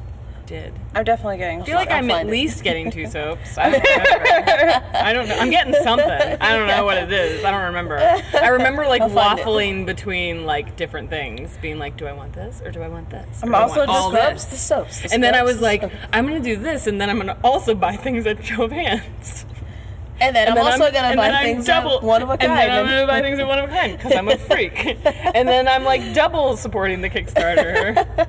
[0.46, 0.72] did.
[0.94, 1.62] I'm definitely getting.
[1.62, 3.56] I feel like I'm at least getting two soaps.
[3.58, 4.94] I don't.
[4.94, 5.36] I don't know.
[5.38, 6.08] I'm getting something.
[6.08, 7.44] I don't know what it is.
[7.44, 7.98] I don't remember.
[7.98, 12.70] I remember like waffling between like different things, being like, do I want this or
[12.70, 13.42] do I want this?
[13.42, 14.44] I'm Or do I also just all soaps, this.
[14.44, 15.00] the soaps.
[15.02, 15.94] the And then I was like, soaps.
[16.12, 19.45] I'm gonna do this, and then I'm gonna also buy things at Joe Vance.
[20.20, 22.38] And then And I'm then also I'm, gonna buy things double, at one of a
[22.38, 22.50] kind.
[22.52, 24.74] And then I'm gonna buy things at one of a kind because I'm a freak.
[25.04, 28.28] and then I'm like double supporting the Kickstarter.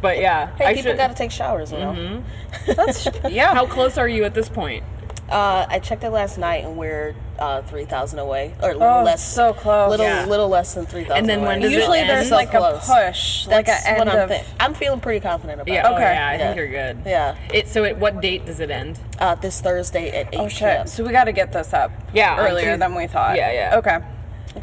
[0.00, 0.98] but yeah, hey, I people should.
[0.98, 1.92] gotta take showers, you know.
[1.92, 2.72] Mm-hmm.
[2.76, 3.54] That's yeah.
[3.54, 4.84] How close are you at this point?
[5.28, 9.26] Uh, I checked it last night, and we're uh, three thousand away, or Oh, less,
[9.26, 9.90] so close.
[9.90, 10.24] little, Yeah.
[10.26, 11.18] little less than three thousand.
[11.18, 12.08] And then when does it Usually end?
[12.10, 12.88] there's So like close.
[12.88, 14.30] a push, like That's an end what I'm of.
[14.30, 15.72] thi- I'm feeling pretty confident about.
[15.72, 15.80] Yeah.
[15.86, 15.90] it.
[15.90, 16.02] Oh, Okay.
[16.14, 16.28] yeah.
[16.28, 16.38] I Yeah.
[16.38, 16.98] think you're good.
[17.04, 17.34] Yeah.
[17.52, 17.68] It.
[17.68, 19.00] So, at what date does it end?
[19.18, 20.30] Uh, this Thursday at eight.
[20.38, 20.48] p.m.
[20.48, 20.88] shit!
[20.88, 21.90] So we got to get this up.
[22.14, 22.76] Yeah, earlier Tuesday.
[22.76, 23.36] than we thought.
[23.36, 23.76] Yeah, yeah.
[23.78, 23.98] Okay,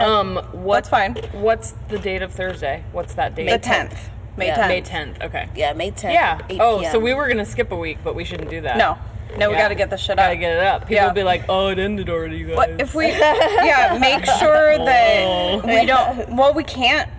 [0.01, 0.37] Um.
[0.53, 1.15] What, That's fine.
[1.33, 2.83] What's the date of Thursday?
[2.93, 3.49] What's that date?
[3.49, 4.55] the tenth, May Yeah.
[4.55, 4.67] tenth.
[4.69, 5.21] May 10th.
[5.25, 5.49] Okay.
[5.55, 6.13] Yeah, May tenth.
[6.13, 6.39] Yeah.
[6.49, 6.91] 8 Oh, p.m.
[6.93, 8.77] so we were gonna skip a week, but we shouldn't do that.
[8.77, 8.97] No,
[9.37, 9.61] no, we Yeah.
[9.63, 10.39] got to get the shit Gotta up.
[10.39, 10.81] get it up.
[10.81, 11.05] People Yeah.
[11.07, 14.77] will be like, "Oh, it ended already, you guys." But if we, yeah, make sure
[14.77, 16.35] that we don't.
[16.35, 17.09] Well, we can't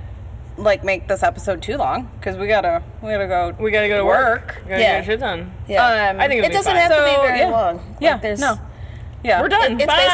[0.56, 3.54] like make this episode too long because we gotta we gotta go.
[3.58, 4.62] we gotta go to work.
[4.68, 4.96] Gotta Yeah.
[4.98, 5.52] get shit done.
[5.66, 6.10] Yeah.
[6.10, 6.80] Um, I think it'll it be doesn't fine.
[6.80, 7.48] have to So, be very yeah.
[7.50, 7.76] long.
[7.76, 8.58] Like, Yeah, there's, no,
[9.24, 9.80] yeah, We're done.
[9.80, 10.06] It's Bye.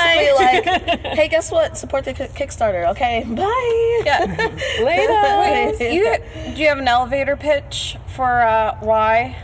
[0.63, 1.77] basically like, hey, guess what?
[1.77, 2.89] Support the Ki- Kickstarter.
[2.93, 4.03] Okay, bye.
[4.07, 4.25] Yeah.
[4.83, 5.77] Later.
[5.79, 6.17] Wait, you
[6.55, 9.37] do you have an elevator pitch for uh, why?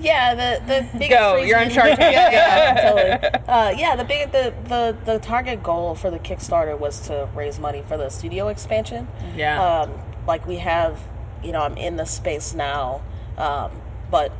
[0.00, 2.00] Yeah, the the biggest Go, reason- you're on Shark Tank.
[2.00, 3.44] yeah, yeah, totally.
[3.48, 7.58] Uh, yeah, the big the, the the target goal for the Kickstarter was to raise
[7.58, 9.08] money for the studio expansion.
[9.36, 9.60] Yeah.
[9.82, 9.92] Um,
[10.26, 11.00] like we have,
[11.42, 13.02] you know, I'm in the space now,
[13.36, 13.70] um,
[14.10, 14.30] but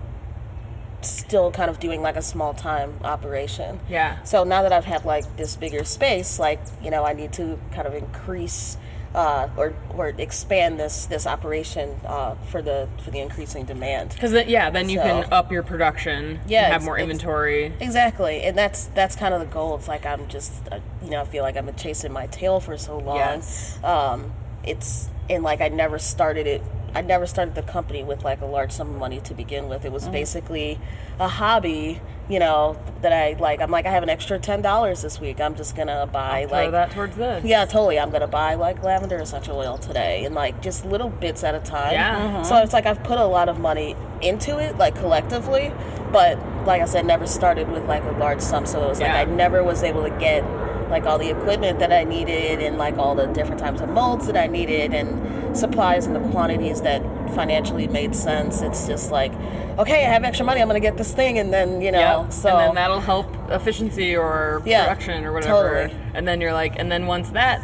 [1.00, 3.80] still kind of doing like a small time operation.
[3.88, 4.22] Yeah.
[4.24, 7.58] So now that I've had like this bigger space, like you know, I need to
[7.72, 8.76] kind of increase
[9.14, 14.10] uh, or or expand this this operation uh, for the for the increasing demand.
[14.10, 16.40] Because yeah, then you can up your production.
[16.46, 17.72] Yeah, have more inventory.
[17.80, 19.76] Exactly, and that's that's kind of the goal.
[19.76, 22.60] It's like I'm just, uh, you know, I feel like I've been chasing my tail
[22.60, 23.16] for so long.
[23.16, 23.82] Yes.
[23.82, 24.32] Um,
[24.64, 26.62] it's and like I never started it.
[26.94, 29.84] I never started the company with like a large sum of money to begin with.
[29.84, 30.12] It was mm-hmm.
[30.12, 30.78] basically
[31.20, 33.60] a hobby, you know, that I like.
[33.60, 35.40] I'm like, I have an extra ten dollars this week.
[35.40, 37.44] I'm just gonna buy Throw like that towards this.
[37.44, 37.98] yeah, totally.
[37.98, 41.60] I'm gonna buy like lavender essential oil today, and like just little bits at a
[41.60, 41.92] time.
[41.92, 42.42] Yeah.
[42.42, 42.64] So mm-hmm.
[42.64, 45.72] it's like I've put a lot of money into it, like collectively,
[46.12, 48.66] but like I said, never started with like a large sum.
[48.66, 49.14] So it was Yeah.
[49.14, 50.42] like I never was able to get
[50.90, 54.26] like all the equipment that I needed, and like all the different types of molds
[54.26, 57.02] that I needed, and supplies and the quantities that
[57.34, 58.60] financially made sense.
[58.62, 59.32] It's just like,
[59.78, 60.60] okay, I have extra money.
[60.60, 62.32] I'm gonna get this thing, and then you know, Yep.
[62.32, 65.86] so and then that'll help efficiency or Yeah, production or whatever.
[65.86, 66.00] totally.
[66.14, 67.60] And then you're like, and then once that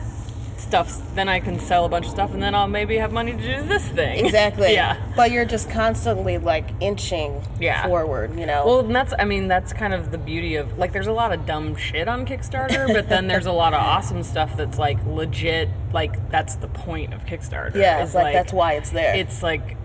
[0.65, 3.33] stuff's, then I can sell a bunch of stuff, and then I'll maybe have money
[3.33, 4.25] to do this thing.
[4.35, 4.73] Exactly.
[4.73, 4.97] yeah.
[5.15, 7.87] But you're just constantly like inching Yeah.
[7.87, 8.67] forward, you know.
[8.67, 11.33] Well, and that's, I mean, that's kind of the beauty of, like, there's a lot
[11.33, 14.99] of dumb shit on Kickstarter, but then there's a lot of awesome stuff that's, like,
[15.07, 17.75] legit, like, that's the point of Kickstarter.
[17.77, 19.15] yeah, it's like, that's why it's there.
[19.15, 19.77] It's like,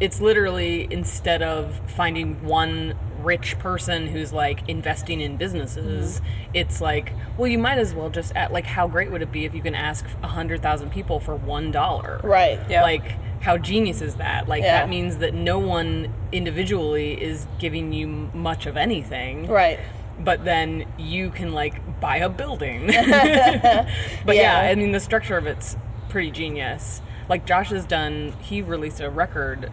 [0.00, 6.20] it's literally instead of finding one rich person who's like investing in businesses.
[6.20, 6.50] Mm-hmm.
[6.54, 9.44] It's like, well, you might as well just at like, how great would it be
[9.44, 12.20] if you can ask a hundred thousand people for one dollar?
[12.22, 12.60] Right.
[12.68, 12.82] Yeah.
[12.82, 13.04] Like,
[13.40, 14.48] how genius is that?
[14.48, 14.80] Like, Yeah.
[14.80, 19.80] that means that no one individually is giving you much of anything Right.
[20.20, 22.86] but then you can like buy a building.
[22.86, 23.84] but yeah.
[24.26, 24.60] Yeah.
[24.70, 25.76] I mean the structure of it's
[26.08, 27.00] pretty genius.
[27.28, 29.72] Like Josh has done, he released a record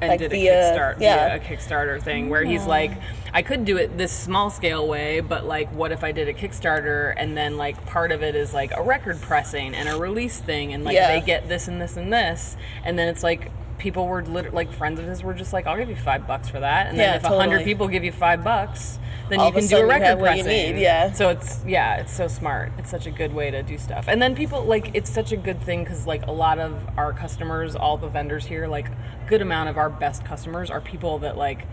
[0.00, 1.28] and Like did a via- Kickstart, uh, yeah.
[1.28, 2.92] via a Kickstarter thing where he's like,
[3.34, 6.34] I could do it this small scale way, but like, what if I did a
[6.34, 10.38] Kickstarter and then like part of it is like a record pressing and a release
[10.38, 11.18] thing, and like Yeah.
[11.18, 13.50] they get this and this and this, and then it's like.
[13.78, 16.48] People were lit- like friends of his were just like, I'll give you five bucks
[16.48, 19.52] for that, and then if a hundred people give you five bucks, then All you
[19.52, 20.46] can do a record pressing.
[20.46, 21.12] need, yeah.
[21.12, 22.72] So it's yeah, it's so smart.
[22.78, 24.06] It's such a good way to do stuff.
[24.08, 27.12] And then people like it's such a good thing because like a lot of our
[27.12, 28.86] customers, all the vendors here, like
[29.28, 31.66] good amount of our best customers are people that like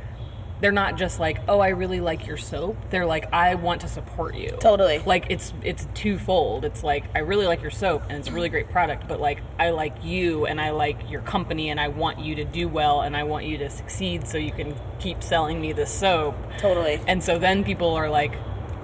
[0.62, 2.78] they're not just like oh I really like your soap.
[2.90, 4.58] They're like I want to support you.
[4.60, 5.00] Totally.
[5.00, 6.66] Like it's it's twofold.
[6.66, 9.42] It's like I really like your soap and it's a really great product, but like
[9.60, 13.02] I like you and I like your company and I want you to do well
[13.02, 16.36] and I want you to succeed so you can keep selling me this soap.
[16.58, 17.02] Totally.
[17.08, 18.34] And so then people are like,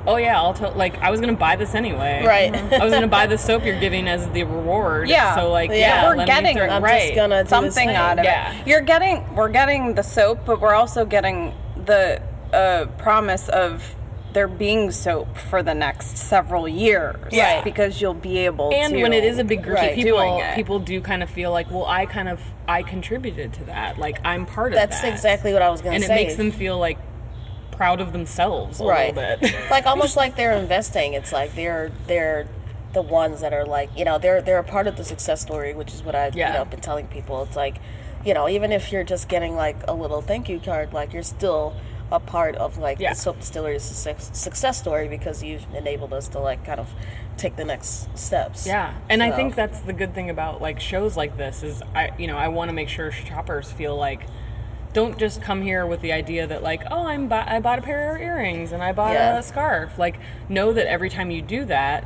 [0.07, 2.23] "Oh yeah, I'll tell." Like I was gonna buy this anyway.
[2.25, 2.53] Right.
[2.73, 5.09] I was gonna buy the soap you're giving as the reward.
[5.09, 5.35] Yeah.
[5.35, 7.01] So like, Yeah, yeah, we're getting- throw- I'm right.
[7.03, 8.53] just gonna something out of Yeah.
[8.53, 8.67] it.
[8.67, 11.53] You're getting we're getting the soap, but we're also getting
[11.85, 12.21] the
[12.53, 13.95] uh, promise of
[14.33, 17.17] there being soap for the next several years.
[17.31, 17.61] Yeah.
[17.63, 19.89] Because you'll be able And to when it is a big group Right.
[19.89, 23.63] of people, people do kind of feel like, well, I kind of I contributed to
[23.65, 23.97] that.
[23.97, 24.91] Like I'm part of that.
[24.91, 26.11] That's exactly what I was gonna and say.
[26.11, 26.97] And it makes them feel like
[27.81, 29.15] proud of themselves a right.
[29.15, 29.55] little bit.
[29.71, 31.13] like almost like they're investing.
[31.15, 32.47] It's like they're they're
[32.93, 35.73] the ones that are like you know they're they're a part of the success story,
[35.73, 36.51] which is what I've Yeah.
[36.51, 37.41] you know been telling people.
[37.41, 37.77] It's like
[38.23, 41.23] you know even if you're just getting like a little thank you card, like you're
[41.23, 41.73] still
[42.11, 43.13] a part of like Yeah.
[43.13, 46.93] the soap distillery's success, success story because you've enabled us to like kind of
[47.35, 48.67] take the next steps.
[48.67, 52.11] Yeah, and I think that's the good thing about like shows like this is I
[52.19, 54.21] you know I want to make sure shoppers feel like
[54.93, 57.81] don't just come here with the idea that like oh I'm bu- I bought a
[57.81, 59.37] pair of earrings and I bought Yeah.
[59.37, 62.05] a scarf like know that every time you do that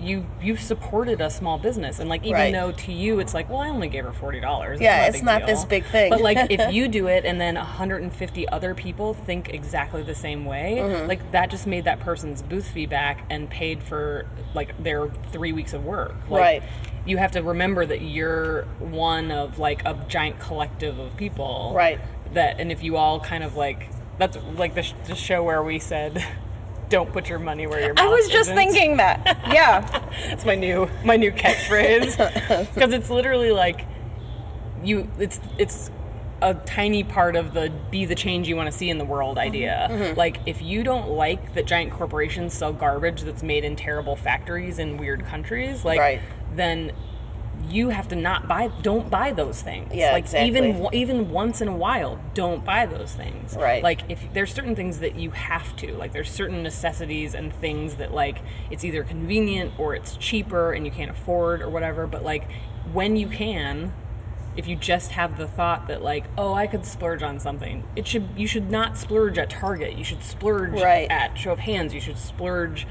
[0.00, 2.52] you you've supported a small business and like even Right.
[2.52, 5.46] though to you it's like well I only gave her forty dollars Yeah, it's not
[5.46, 6.10] this big thing.
[6.10, 10.44] but like if you do it and then 150 other people think exactly the same
[10.44, 11.06] way Mm-hmm.
[11.08, 15.52] like that just made that person's booth fee back and paid for like their three
[15.52, 16.62] weeks of work like, Right.
[17.04, 22.00] You have to remember that you're one of like a giant collective of people Right.
[22.34, 23.88] that and if you all kind of like
[24.18, 26.24] that's like the, sh- the show where we said
[26.88, 29.24] don't put your money where your mouth I was just isn't." thinking that.
[29.52, 30.00] Yeah.
[30.32, 32.16] It's my new my new catchphrase
[32.74, 33.86] because it's literally like
[34.84, 35.08] you.
[35.18, 35.90] It's it's
[36.42, 39.38] a tiny part of the be the change you want to see in the world
[39.38, 39.88] idea.
[39.90, 40.18] Mm-hmm.
[40.18, 44.78] Like if you don't like that giant corporations sell garbage that's made in terrible factories
[44.78, 46.20] in weird countries, like Right.
[46.56, 46.92] Then
[47.68, 50.48] you have to not buy don't buy those things Yeah, like exactly.
[50.48, 53.82] even even once in a while don't buy those things Right.
[53.82, 57.96] like if there's certain things that you have to like there's certain necessities and things
[57.96, 58.38] that like
[58.70, 62.50] it's either convenient or it's cheaper and you can't afford or whatever but like
[62.92, 63.92] when you can
[64.56, 68.06] if you just have the thought that like oh i could splurge on something it
[68.08, 71.08] should you should not splurge at target you should splurge Right.
[71.10, 72.86] at show of hands you should splurge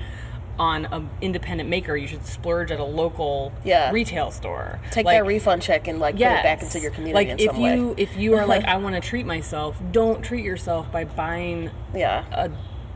[0.59, 3.91] on an independent maker you should splurge at a local Yeah.
[3.91, 7.13] retail store Take Like, that refund check and like put it back into your community
[7.13, 7.93] like in if you way.
[7.97, 12.25] if you are like i want to treat myself don't treat yourself by buying Yeah.
[12.31, 12.51] a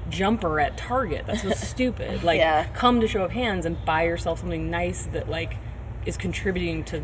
[0.08, 1.26] jumper at Target.
[1.26, 2.24] That's so stupid.
[2.24, 2.68] Like, Yeah.
[2.76, 5.56] come to show of hands and buy yourself something nice that like
[6.06, 7.02] is contributing to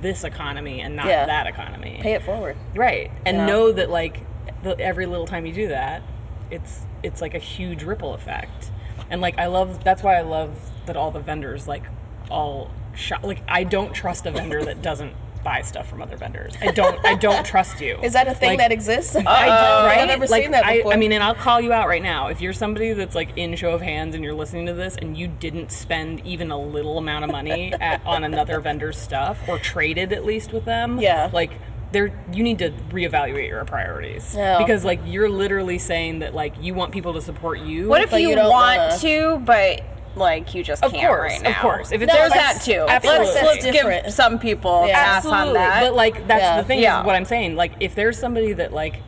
[0.00, 1.26] this economy and not Yeah.
[1.26, 1.98] that economy.
[2.00, 2.56] Pay it forward.
[2.76, 3.46] Right, and Yeah.
[3.46, 4.20] know that like
[4.62, 6.02] the, every little time you do that,
[6.50, 8.70] it's it's like a huge ripple effect.
[9.14, 10.50] And like I love that's why I love
[10.86, 11.84] that all the vendors like
[12.32, 13.22] all shop.
[13.22, 16.54] Like I don't trust a vendor that doesn't buy stuff from other vendors.
[16.60, 16.98] I don't.
[17.06, 17.96] I don't trust you.
[18.02, 19.14] Is that a thing Like, that exists?
[19.16, 19.98] I do, Uh, right?
[20.00, 20.94] I've never like, seen that I, before.
[20.94, 22.26] I mean, and I'll call you out right now.
[22.26, 25.16] If you're somebody that's like in show of hands and you're listening to this and
[25.16, 29.60] you didn't spend even a little amount of money at, on another vendor's stuff or
[29.60, 31.30] traded at least with them, Yeah.
[31.32, 31.52] like
[31.94, 34.58] there you need to reevaluate your priorities Yeah.
[34.58, 37.88] because like you're literally saying that like you want people to support you.
[37.88, 39.80] What if But you, you don't want wanna- to, but
[40.16, 41.50] like you just Of can't course, right now?
[41.50, 41.90] of course.
[41.92, 42.84] If it's No, there's that too.
[42.88, 43.26] absolutely.
[43.26, 43.66] Let's, let's
[44.04, 45.02] give some people Yeah.
[45.02, 45.80] pass on that.
[45.80, 46.56] But like that's Yeah.
[46.60, 47.00] the thing Yeah.
[47.00, 47.56] is what I'm saying.
[47.56, 49.00] Like if there's somebody that like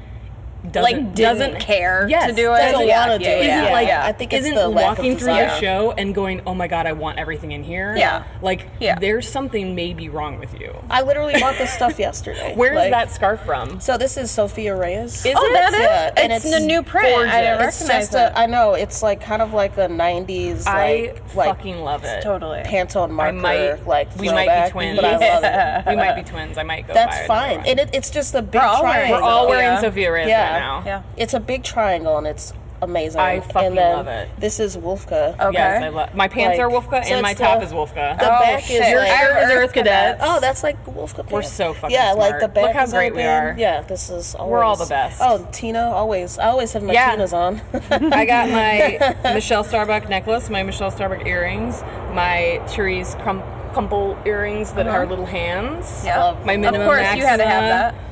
[0.73, 2.59] doesn't like doesn't care Yes, to do it.
[2.59, 3.45] doesn't yeah, wanna do yeah, it.
[3.63, 3.89] Isn't like.
[3.89, 6.67] I think it's isn't the lack of walking through the show and going, "Oh my
[6.69, 8.25] god, I want everything in here." Yeah.
[8.43, 10.75] like there's something maybe wrong with you.
[10.91, 12.55] I literally bought this stuff yesterday.
[12.57, 13.81] Where is Like, that scarf from?
[13.81, 15.25] So this is Sophia Reyes.
[15.25, 15.53] Is Oh, it?
[15.53, 15.81] that is.
[15.81, 17.07] Yeah, and it's, it's the new print.
[17.31, 18.19] I didn't It's recognize it.
[18.19, 22.23] a, I know it's like kind of like a '90s I like fucking love it.
[22.23, 22.61] totally.
[22.61, 24.97] Pantone I marker might like we might be twins.
[24.97, 25.45] but I love
[25.87, 25.91] it.
[25.91, 26.59] we might be twins.
[26.59, 26.95] I might go.
[26.95, 29.21] That's fine, and it's just a big We're all wearing triangle.
[29.21, 30.56] We're all wearing Sophia Reyes Yeah.
[30.57, 30.83] Right now.
[30.85, 31.03] Yeah.
[31.17, 32.53] It's a big triangle, and it's
[32.83, 33.19] amazing.
[33.21, 34.29] I fucking and then love it.
[34.39, 35.33] This is Wolfka.
[35.41, 35.53] Okay.
[35.55, 36.15] Yes, I love.
[36.15, 38.19] My pants Like, are Wolfka, so and my it's top the- is Wolfka.
[38.19, 38.83] The Oh, back shit.
[38.83, 40.21] is Your like shirt is Earth Cadets.
[40.23, 41.33] Oh, that's like Wolfka pants.
[41.33, 42.41] We're so fucking Yeah, like smart.
[42.43, 43.31] the back Look how is great we open.
[43.33, 43.55] are.
[43.59, 44.53] Yeah, this is always.
[44.53, 45.21] We're all the best.
[45.23, 46.39] Oh, Tina, always.
[46.39, 47.17] I always have my Yeah.
[47.17, 47.63] Tinas on.
[48.13, 48.51] I got
[49.25, 51.83] my Michelle Starbuck necklace, my Michelle Starbuck earrings,
[52.13, 53.43] my Therese Crum-
[53.73, 54.97] Crumple earrings that uh-huh.
[54.99, 56.03] are little hands.
[56.05, 56.19] Yeah.
[56.19, 58.06] Love- My minimum of course, you had to have maxima, that.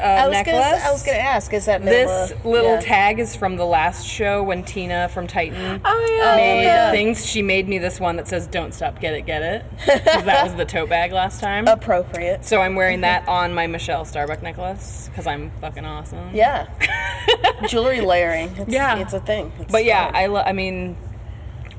[0.00, 0.54] Uh, I was necklace.
[0.56, 0.82] gonna.
[0.84, 1.52] I was gonna ask.
[1.52, 2.80] Is that This little yeah.
[2.80, 6.36] tag is from the last show when Tina from Titan Oh yeah.
[6.36, 6.90] made yeah.
[6.90, 7.26] things.
[7.26, 10.44] She made me this one that says "Don't stop, get it, get it," 'Cause that
[10.44, 11.68] was the tote bag last time.
[11.68, 12.44] appropriate?
[12.44, 16.30] So I'm wearing that on my Michelle Starbuck necklace because I'm fucking awesome.
[16.34, 16.66] Yeah.
[17.68, 18.56] Jewelry layering.
[18.56, 18.96] It's, Yeah.
[18.98, 19.52] It's a thing.
[19.60, 20.16] It's But yeah, fun.
[20.16, 20.96] I, lo- I mean,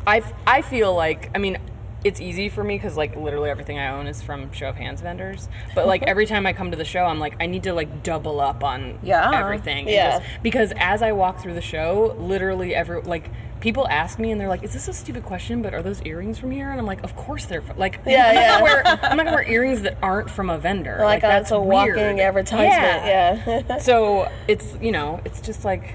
[0.05, 1.57] I, I feel like, I mean,
[2.03, 5.01] it's easy for me because like literally everything I own is from show of hands
[5.01, 5.47] vendors.
[5.75, 8.01] But like every time I come to the show, I'm like I need to like
[8.03, 9.31] double up on Yeah.
[9.33, 9.87] everything.
[9.87, 10.19] Yeah.
[10.19, 13.29] just- because as I walk through the show, literally every like
[13.59, 15.61] people ask me and they're like, "Is this a stupid question?
[15.61, 18.25] But are those earrings from here?" And I'm like, "Of course they're from, like Yeah,
[18.29, 18.47] I'm yeah.
[18.47, 20.97] Not gonna wear, I'm not gonna wear earrings that aren't from a vendor.
[21.01, 21.95] like, uh, that's a weird.
[21.95, 22.71] walking advertisement.
[23.05, 23.61] Yeah.
[23.67, 23.77] Yeah.
[23.77, 25.93] so it's you know it's just like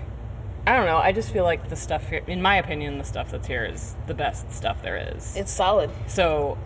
[0.66, 0.96] I don't know.
[0.98, 3.94] I just feel like the stuff here, in my opinion, the stuff that's here is
[4.06, 5.36] the best stuff there is.
[5.36, 5.90] it's solid.
[6.08, 6.58] so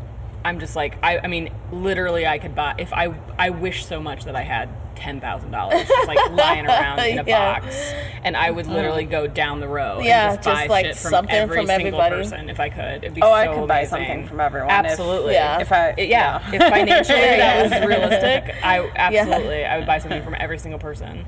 [0.45, 4.01] I'm just like I, I mean, literally, I could buy if I I wish so
[4.01, 7.61] much that I had ten thousand dollars just like lying around in a Yeah.
[7.61, 7.93] box,
[8.25, 10.97] and I would literally go down the row Yeah, and just, buy just, like, shit
[10.97, 12.23] from something every from single everybody.
[12.23, 13.05] person if I could.
[13.05, 13.91] It'd be Oh, so I could buy amazing.
[13.91, 14.71] something from everyone.
[14.71, 15.35] if- Absolutely.
[15.35, 15.61] Yeah.
[15.61, 20.23] If I, It- yeah, if financially that was realistic, I absolutely I would buy something
[20.23, 21.27] from every single person.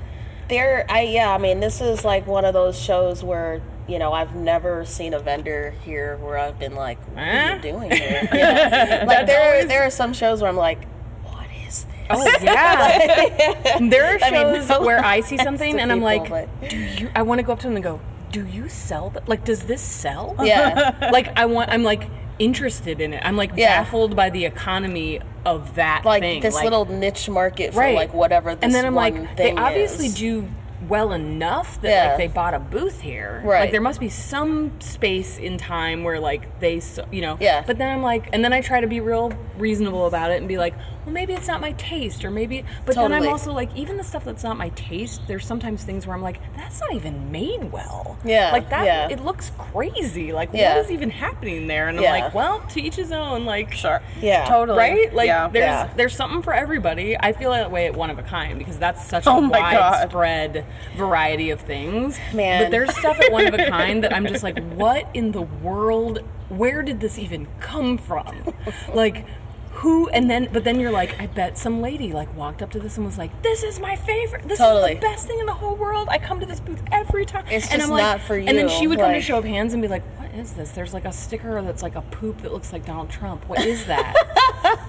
[0.49, 1.33] There, I yeah.
[1.33, 5.13] I mean, this is like one of those shows where you know I've never seen
[5.13, 7.29] a vendor here where I've been like, "What Huh?
[7.31, 8.27] are you doing here?"
[9.07, 10.83] Like there, there are some shows where I'm like,
[11.23, 13.79] "What is this?" Oh yeah.
[13.89, 16.77] there are I mean, shows no where I see something and I'm like, but- do
[16.77, 17.09] you?
[17.15, 17.99] I want to go up to them and go,
[18.31, 19.11] do you sell?
[19.11, 19.29] That?
[19.29, 20.35] Like, does this sell?
[20.41, 21.09] Yeah.
[21.11, 21.69] like I want.
[21.69, 22.09] I'm like
[22.39, 23.21] interested in it.
[23.25, 23.81] I'm like Yeah.
[23.83, 26.41] baffled by the economy of that like thing.
[26.41, 27.95] this Like, little niche market for right.
[27.95, 30.15] like whatever this and then I'm like, they obviously is.
[30.15, 30.47] do
[30.89, 32.07] well enough that Yeah.
[32.09, 33.41] like they bought a booth here.
[33.45, 33.61] Right.
[33.61, 36.81] Like there must be some space in time where like they,
[37.11, 37.37] you know.
[37.39, 37.63] Yeah.
[37.65, 40.47] But then I'm like, and then I try to be real reasonable about it and
[40.47, 40.73] be like,
[41.05, 42.63] well, maybe it's not my taste, or maybe.
[42.85, 46.05] But then I'm also like, even the stuff that's not my taste, there's sometimes things
[46.07, 48.17] where I'm like, that's not even made well.
[48.25, 49.09] Yeah, Like that, yeah.
[49.09, 50.31] it looks crazy.
[50.31, 50.75] Like Yeah.
[50.75, 51.87] what is even happening there?
[51.89, 52.13] And Yeah.
[52.13, 53.45] I'm like, well, to each his own.
[53.45, 54.01] Like Sure.
[54.21, 54.45] Yeah.
[54.45, 54.77] Totally.
[54.77, 55.13] right?
[55.13, 55.47] Like yeah.
[55.49, 55.89] there's Yeah.
[55.95, 57.17] there's something for everybody.
[57.19, 59.59] I feel that way at one of a kind because that's such Oh a my
[59.59, 59.73] God.
[60.13, 62.17] widespread variety of things.
[62.33, 62.63] Man.
[62.63, 65.41] But there's stuff at one of a kind that I'm just like, what in the
[65.41, 66.19] world?
[66.49, 68.53] Where did this even come from?
[68.93, 69.25] Like
[69.73, 72.79] who and then but then you're like i bet some lady like walked up to
[72.79, 74.47] this and was like this is my favorite.
[74.47, 74.93] This Totally.
[74.93, 76.07] is the best thing in the whole world.
[76.09, 77.45] I come to this booth every time.
[77.49, 78.47] It's and just i'm like not for you.
[78.47, 80.71] and then she would come to show of hands and be like what is this?
[80.71, 83.47] There's like a sticker that's like a poop that looks like donald trump.
[83.49, 84.15] What is that?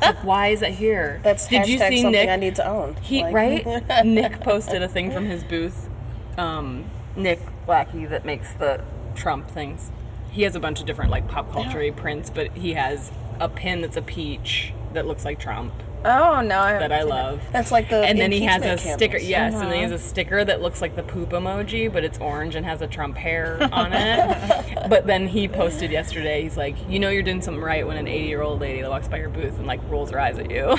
[0.01, 1.19] Like, why is it here?
[1.25, 2.95] That's did you see something nick I need to own.
[2.97, 4.05] he Like- right?
[4.05, 5.89] Nick posted a thing from his booth
[6.37, 6.85] um,
[7.17, 8.83] nick lackey that makes the
[9.15, 9.91] trump things.
[10.31, 13.11] He has a bunch of different like pop culture prints but he has
[13.41, 15.73] a pin that's a peach that looks like trump
[16.07, 16.61] Oh no.
[16.61, 19.31] I that i love That's like the and then he has a impeachment sticker candles.
[19.31, 20.05] yes and then he has uh-huh.
[20.05, 23.17] a sticker that looks like the poop emoji but it's orange and has a trump
[23.17, 27.63] hair on it but then he posted yesterday he's like you know you're doing something
[27.63, 30.11] right when an 80 year old lady that walks by your booth and like rolls
[30.11, 30.65] her eyes at you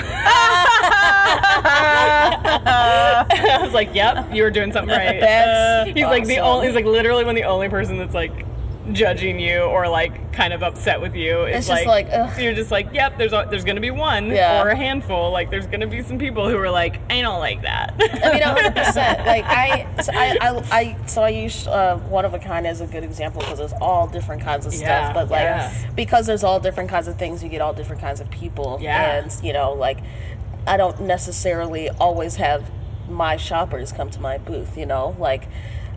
[2.28, 6.54] i was like yep you were doing something right That's he's like the awesome.
[6.54, 8.46] only he's like literally when the only person that's like
[8.92, 12.40] judging you or like kind of upset with you It's just like, ugh.
[12.40, 14.62] you're just like yep there's a, there's gonna be one Yeah.
[14.62, 17.62] or a handful like there's gonna be some people who are like i don't like
[17.62, 19.18] that I mean, hundred percent.
[19.26, 22.80] Like I, so I, I, I, so I use uh, one of a kind as
[22.80, 25.14] a good example because there's all different kinds of Yeah, stuff.
[25.14, 25.90] But like, yeah.
[25.96, 28.78] because there's all different kinds of things, you get all different kinds of people.
[28.80, 29.16] Yeah.
[29.18, 29.98] And you know, like,
[30.66, 32.70] I don't necessarily always have
[33.08, 34.76] my shoppers come to my booth.
[34.78, 35.48] You know, like,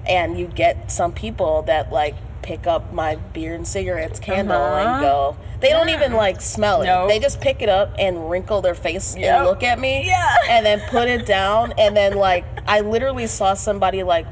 [0.07, 4.93] and you get some people that like pick up my beer and cigarettes candle Uh-huh.
[4.93, 6.85] and go, They don't even like smell it.
[6.85, 7.07] No.
[7.07, 9.35] They just pick it up and wrinkle their face Yep.
[9.35, 10.05] and look at me.
[10.07, 10.35] Yeah.
[10.49, 11.73] And then put it down.
[11.77, 14.25] And then like I literally saw somebody like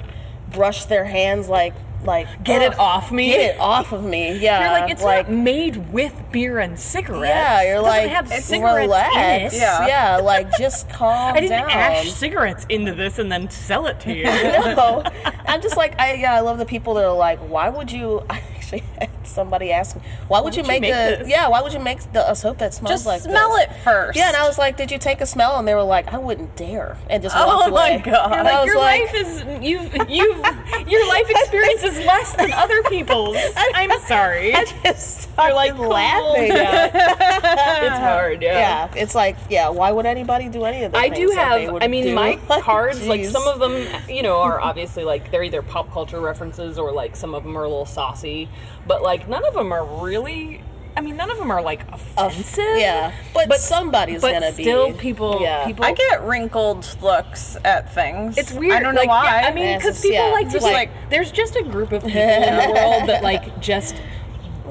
[0.51, 4.37] brush their hands like like Get it off me." Get it off of me.
[4.37, 4.61] Yeah.
[4.71, 7.27] You're like, it's not made with beer and cigarettes.
[7.29, 9.15] yeah, you're It like have cigarettes relax.
[9.53, 9.61] in it.
[9.61, 9.87] Yeah.
[9.87, 11.69] yeah, like just calm I didn't down.
[11.71, 14.23] ash cigarettes into this and then sell it to you.
[14.23, 15.03] no,
[15.47, 18.23] I'm just like I yeah I love the people that are like why would you
[18.29, 18.41] I
[18.73, 21.29] actually had somebody ask me why would you would you make, make the this?
[21.29, 23.67] yeah why would you make the a soap that smells Just like smell this?
[23.69, 24.17] it first.
[24.17, 26.17] yeah and I was like did you take a smell and they were like I
[26.17, 28.45] wouldn't dare and just Oh walked my God.
[28.45, 30.37] Like, your like life is you've you've
[30.87, 33.37] your life experience is less than other people's.
[33.55, 34.53] I'm sorry.
[34.53, 35.89] I just started like, cool.
[35.89, 38.87] laughing it's hard, yeah.
[38.87, 41.81] yeah it's like yeah why would anybody do any of the I do have.
[41.81, 42.15] I mean, do?
[42.15, 46.19] my cards, like some of them, you know, are obviously like they're either pop culture
[46.19, 48.49] references or like some of them are a little saucy,
[48.87, 50.61] but like none of them are really.
[50.95, 52.65] I mean, none of them are like offensive.
[52.79, 55.63] yeah but, but somebody's but gonna still, be people, yeah.
[55.67, 55.85] people.
[55.85, 58.35] I get wrinkled looks at things.
[58.35, 58.73] It's weird.
[58.73, 59.41] I don't know like, why.
[59.41, 61.91] yeah, I mean, because people yeah, like it's just like- like there's just a group
[61.91, 63.95] of people in the world that like just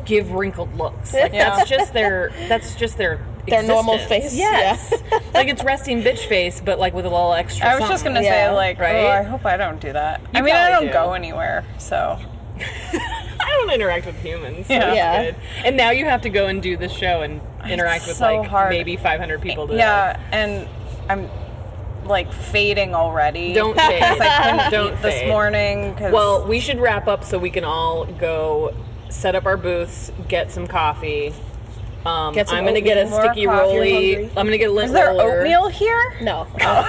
[0.05, 1.14] give wrinkled looks.
[1.14, 1.57] Like Yeah.
[1.57, 4.93] that's just their that's just their Their normal face, Yes,
[5.32, 7.68] like it's resting bitch face, but like with a little extra.
[7.68, 8.49] I was just gonna Yeah.
[8.51, 8.97] say like, oh, Right?
[9.05, 10.20] oh, I hope I don't do that.
[10.34, 10.93] I mean, I don't do.
[10.93, 12.18] go anywhere, so
[12.59, 12.64] I
[13.61, 14.66] don't interact with humans.
[14.66, 14.80] So Yeah.
[14.80, 15.22] that's Yeah.
[15.24, 15.36] good.
[15.64, 18.36] And now you have to go and do this show and interact It's with so
[18.40, 18.70] like hard.
[18.70, 19.66] maybe 500 people.
[19.66, 19.78] Today.
[19.80, 20.66] yeah, and
[21.09, 21.28] I'm
[22.04, 23.52] like fading already.
[23.52, 24.02] Don't fade.
[24.02, 25.28] I couldn't Don't eat this fade.
[25.28, 25.94] morning.
[25.96, 28.72] Cause Well, we should wrap up so we can all go
[29.09, 31.32] set up our booths, get some coffee.
[32.04, 34.26] Um, Get some I'm gonna get a sticky More rolly.
[34.36, 35.38] I'm gonna get a lint is there roller.
[35.40, 36.14] oatmeal here?
[36.22, 36.88] no no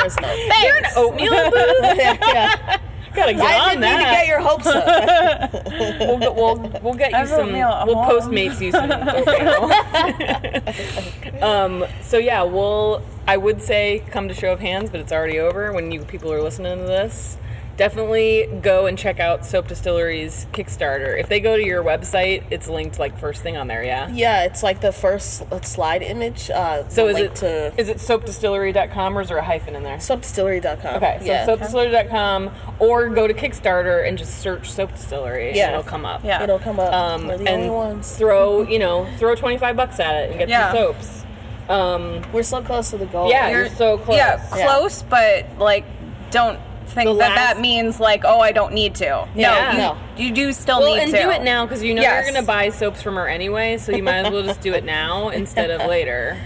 [0.00, 1.80] there's not You're an oatmeal booth.
[2.34, 2.78] yeah.
[3.14, 5.52] Gotta get I on didn't need to get your hopes up
[6.00, 7.48] we'll, get, we'll, we'll get you some.
[7.48, 8.20] oatmeal We'll home.
[8.20, 8.90] postmates you some
[11.32, 11.44] oatmeal.
[11.44, 13.02] um, so yeah, we'll.
[13.26, 16.30] I would say come to show of hands, but it's already over when you people
[16.32, 17.36] are listening to this.
[17.76, 21.18] Definitely go and check out Soap Distillery's Kickstarter.
[21.18, 23.82] If they go to your website, it's linked like first thing on there.
[23.82, 24.08] Yeah.
[24.12, 26.50] Yeah, it's like the first uh, slide image.
[26.50, 29.82] Uh, So is link it to is it soapdistillery.com or is there a hyphen in
[29.82, 29.96] there?
[29.96, 30.94] soapdistillery.com?
[30.96, 31.46] Okay, so yeah.
[31.46, 35.66] soapdistillery.com or go to Kickstarter and just search Soap Distillery Yeah.
[35.66, 36.22] and it'll come up.
[36.24, 36.42] Yeah.
[36.44, 36.92] It'll come up.
[36.92, 38.16] um, We're the and only ones.
[38.16, 40.68] throw you know throw 25 bucks at it and get Yeah.
[40.72, 41.24] some soaps
[41.68, 43.30] um, We're so close to the goal.
[43.30, 45.84] yeah you're, so close Yeah, close, but like,
[46.30, 49.26] don't think The that last- that means like, oh, I don't need to.
[49.34, 49.50] Yeah.
[49.54, 49.96] No, you, No.
[50.28, 52.24] you do still well need and to do it now because you know Yes.
[52.26, 54.84] you're gonna buy soaps from her anyway so you might as well just do it
[54.84, 56.38] now instead of later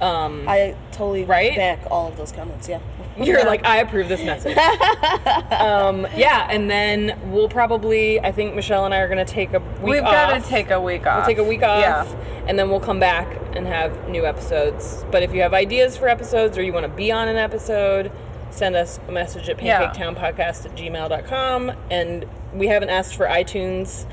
[0.00, 1.54] um, I totally Right?
[1.56, 2.68] back all of those comments.
[2.68, 2.78] Yeah.
[3.20, 4.56] you're like i approve this message
[5.50, 9.58] um, yeah and then we'll probably i think michelle and i are gonna take a
[9.58, 11.18] week We've got to take a week off.
[11.18, 12.44] We'll take a week off, Yeah.
[12.46, 15.04] and then we'll come back and have new episodes.
[15.10, 18.10] But if you have ideas for episodes or you want to be on an episode,
[18.54, 21.72] send us a message at pancaketownpodcast at gmail.com.
[21.90, 24.06] And we haven't asked for iTunes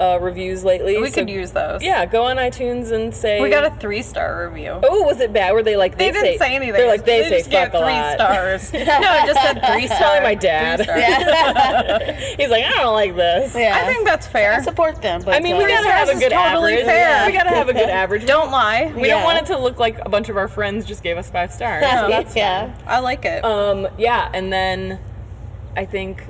[0.00, 0.98] uh, reviews lately.
[0.98, 1.82] We so- could use those.
[1.82, 3.40] Yeah, go on iTunes and say.
[3.40, 4.78] We got a three star review.
[4.82, 5.52] Oh, was it bad?
[5.52, 6.74] Were they like They, they, didn't say, anything.
[6.74, 8.14] They're like they, say just get fuck a three lot.
[8.14, 8.72] stars.
[8.74, 10.00] no, it just said three stars.
[10.00, 10.80] Probably my dad.
[12.38, 13.54] He's like, I don't like this.
[13.54, 13.78] Yeah.
[13.82, 14.62] I think that's I fair.
[14.62, 16.86] support them, but I mean, we gotta have a is good totally average.
[16.86, 17.26] fair.
[17.26, 18.26] We gotta have a good average.
[18.36, 18.92] Don't lie.
[18.96, 19.14] We Yeah.
[19.16, 21.52] don't want it to look like a bunch of our friends just gave us five
[21.52, 21.82] stars.
[21.84, 22.76] So that's yeah.
[22.86, 23.44] I like it.
[23.44, 24.98] um yeah, and then
[25.76, 26.22] I think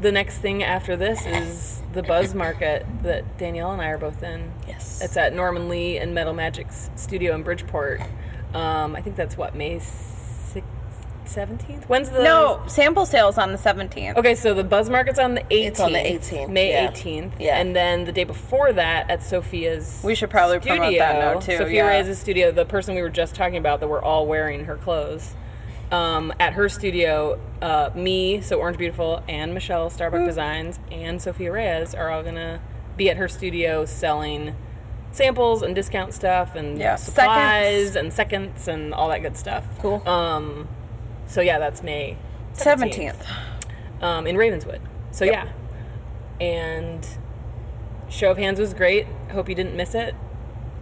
[0.00, 4.22] the next thing after this is the Buzz Market that Danielle and I are both
[4.22, 4.52] in.
[4.66, 5.00] Yes.
[5.02, 8.00] It's at Norman Lee and Metal Magic's studio in Bridgeport.
[8.54, 9.80] Um, I think that's what May
[11.28, 11.88] seventeenth.
[11.88, 14.16] When's the no, sample sales on the 17th.
[14.16, 15.46] Okay, so the Buzz Market's on the 18th.
[15.50, 16.90] It's on the 18th, May yeah.
[16.90, 17.32] 18th.
[17.38, 17.58] Yeah.
[17.58, 21.40] And then the day before that at Sophia's We should probably studio, promote that now,
[21.40, 21.88] too, Sophia yeah.
[21.88, 25.34] Reyes' studio, the person we were just talking about that we're all wearing her clothes.
[25.90, 31.50] Um, at her studio, uh, me, so Orange Beautiful, and Michelle Starbuck Designs, and Sophia
[31.50, 32.60] Reyes are all gonna
[32.96, 34.54] be at her studio selling
[35.12, 37.96] samples and discount stuff and Yeah, supplies seconds.
[37.96, 39.64] and seconds and all that good stuff.
[39.80, 40.06] Cool.
[40.06, 40.68] Um,
[41.26, 42.16] so yeah, that's May
[42.54, 43.26] 17th.
[44.02, 44.82] um, in Ravenswood.
[45.10, 45.48] So yeah,
[46.40, 47.06] and
[48.10, 49.06] show of hands was great.
[49.32, 50.14] Hope you didn't miss it.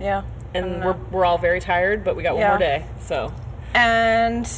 [0.00, 0.22] Yeah.
[0.54, 2.84] And we're we're all very tired, but we got one more day.
[3.00, 3.32] So
[3.74, 4.48] And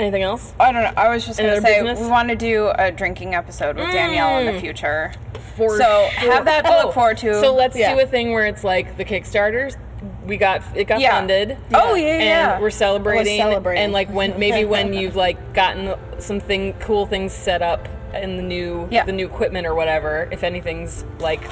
[0.00, 0.52] anything else?
[0.58, 0.92] I don't know.
[0.96, 1.98] I was just Any going to say business?
[1.98, 2.02] Mm.
[2.02, 5.12] we want to do a drinking episode with Danielle in the future.
[5.56, 6.32] For So, sure.
[6.32, 7.34] have that to look forward to.
[7.40, 7.94] So let's Yeah.
[7.94, 9.76] do a thing where it's like the Kickstarters.
[10.24, 11.10] We got it got Yeah.
[11.16, 11.58] funded.
[11.74, 12.60] Oh, yeah, and yeah.
[12.60, 13.36] we're celebrating.
[13.38, 13.82] We're celebrating.
[13.84, 18.42] And like when maybe when you've like gotten something cool things set up in the
[18.42, 19.04] new Yeah.
[19.04, 20.28] the new equipment or whatever.
[20.30, 21.42] If anything's like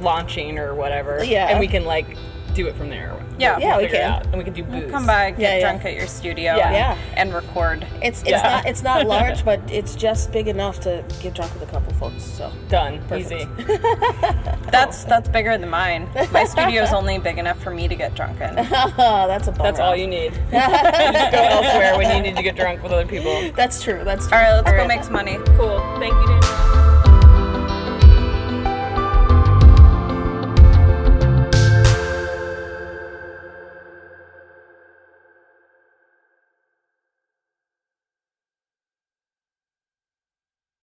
[0.00, 1.22] launching or whatever.
[1.24, 1.48] Yeah.
[1.48, 2.16] And we can like
[2.50, 3.14] do it from there.
[3.38, 3.58] Yeah.
[3.58, 4.12] Yeah, we Figure it can.
[4.12, 4.26] out.
[4.26, 4.90] And we can do booze.
[4.90, 5.60] Come by, get Yeah, yeah.
[5.60, 6.72] drunk at your studio, Yeah.
[6.72, 6.98] Yeah.
[7.16, 7.86] and record.
[8.02, 8.42] It's it's Yeah.
[8.42, 11.92] not it's not large, but it's just big enough to get drunk with a couple
[11.94, 12.22] folks.
[12.22, 13.00] So Done.
[13.08, 13.32] Perfect.
[13.32, 13.48] Easy.
[14.70, 16.08] That's that's bigger than mine.
[16.32, 18.56] My studio's only big enough for me to get drunk in.
[18.58, 19.64] oh, that's a bummer.
[19.64, 20.32] That's all you need.
[20.32, 23.50] you just go elsewhere when you need to get drunk with other people.
[23.56, 24.02] That's true.
[24.04, 24.36] That's true.
[24.38, 24.88] All right, let's All go right.
[24.88, 25.38] make some money.
[25.56, 25.80] Cool.
[25.98, 26.69] Thank you, Daniel.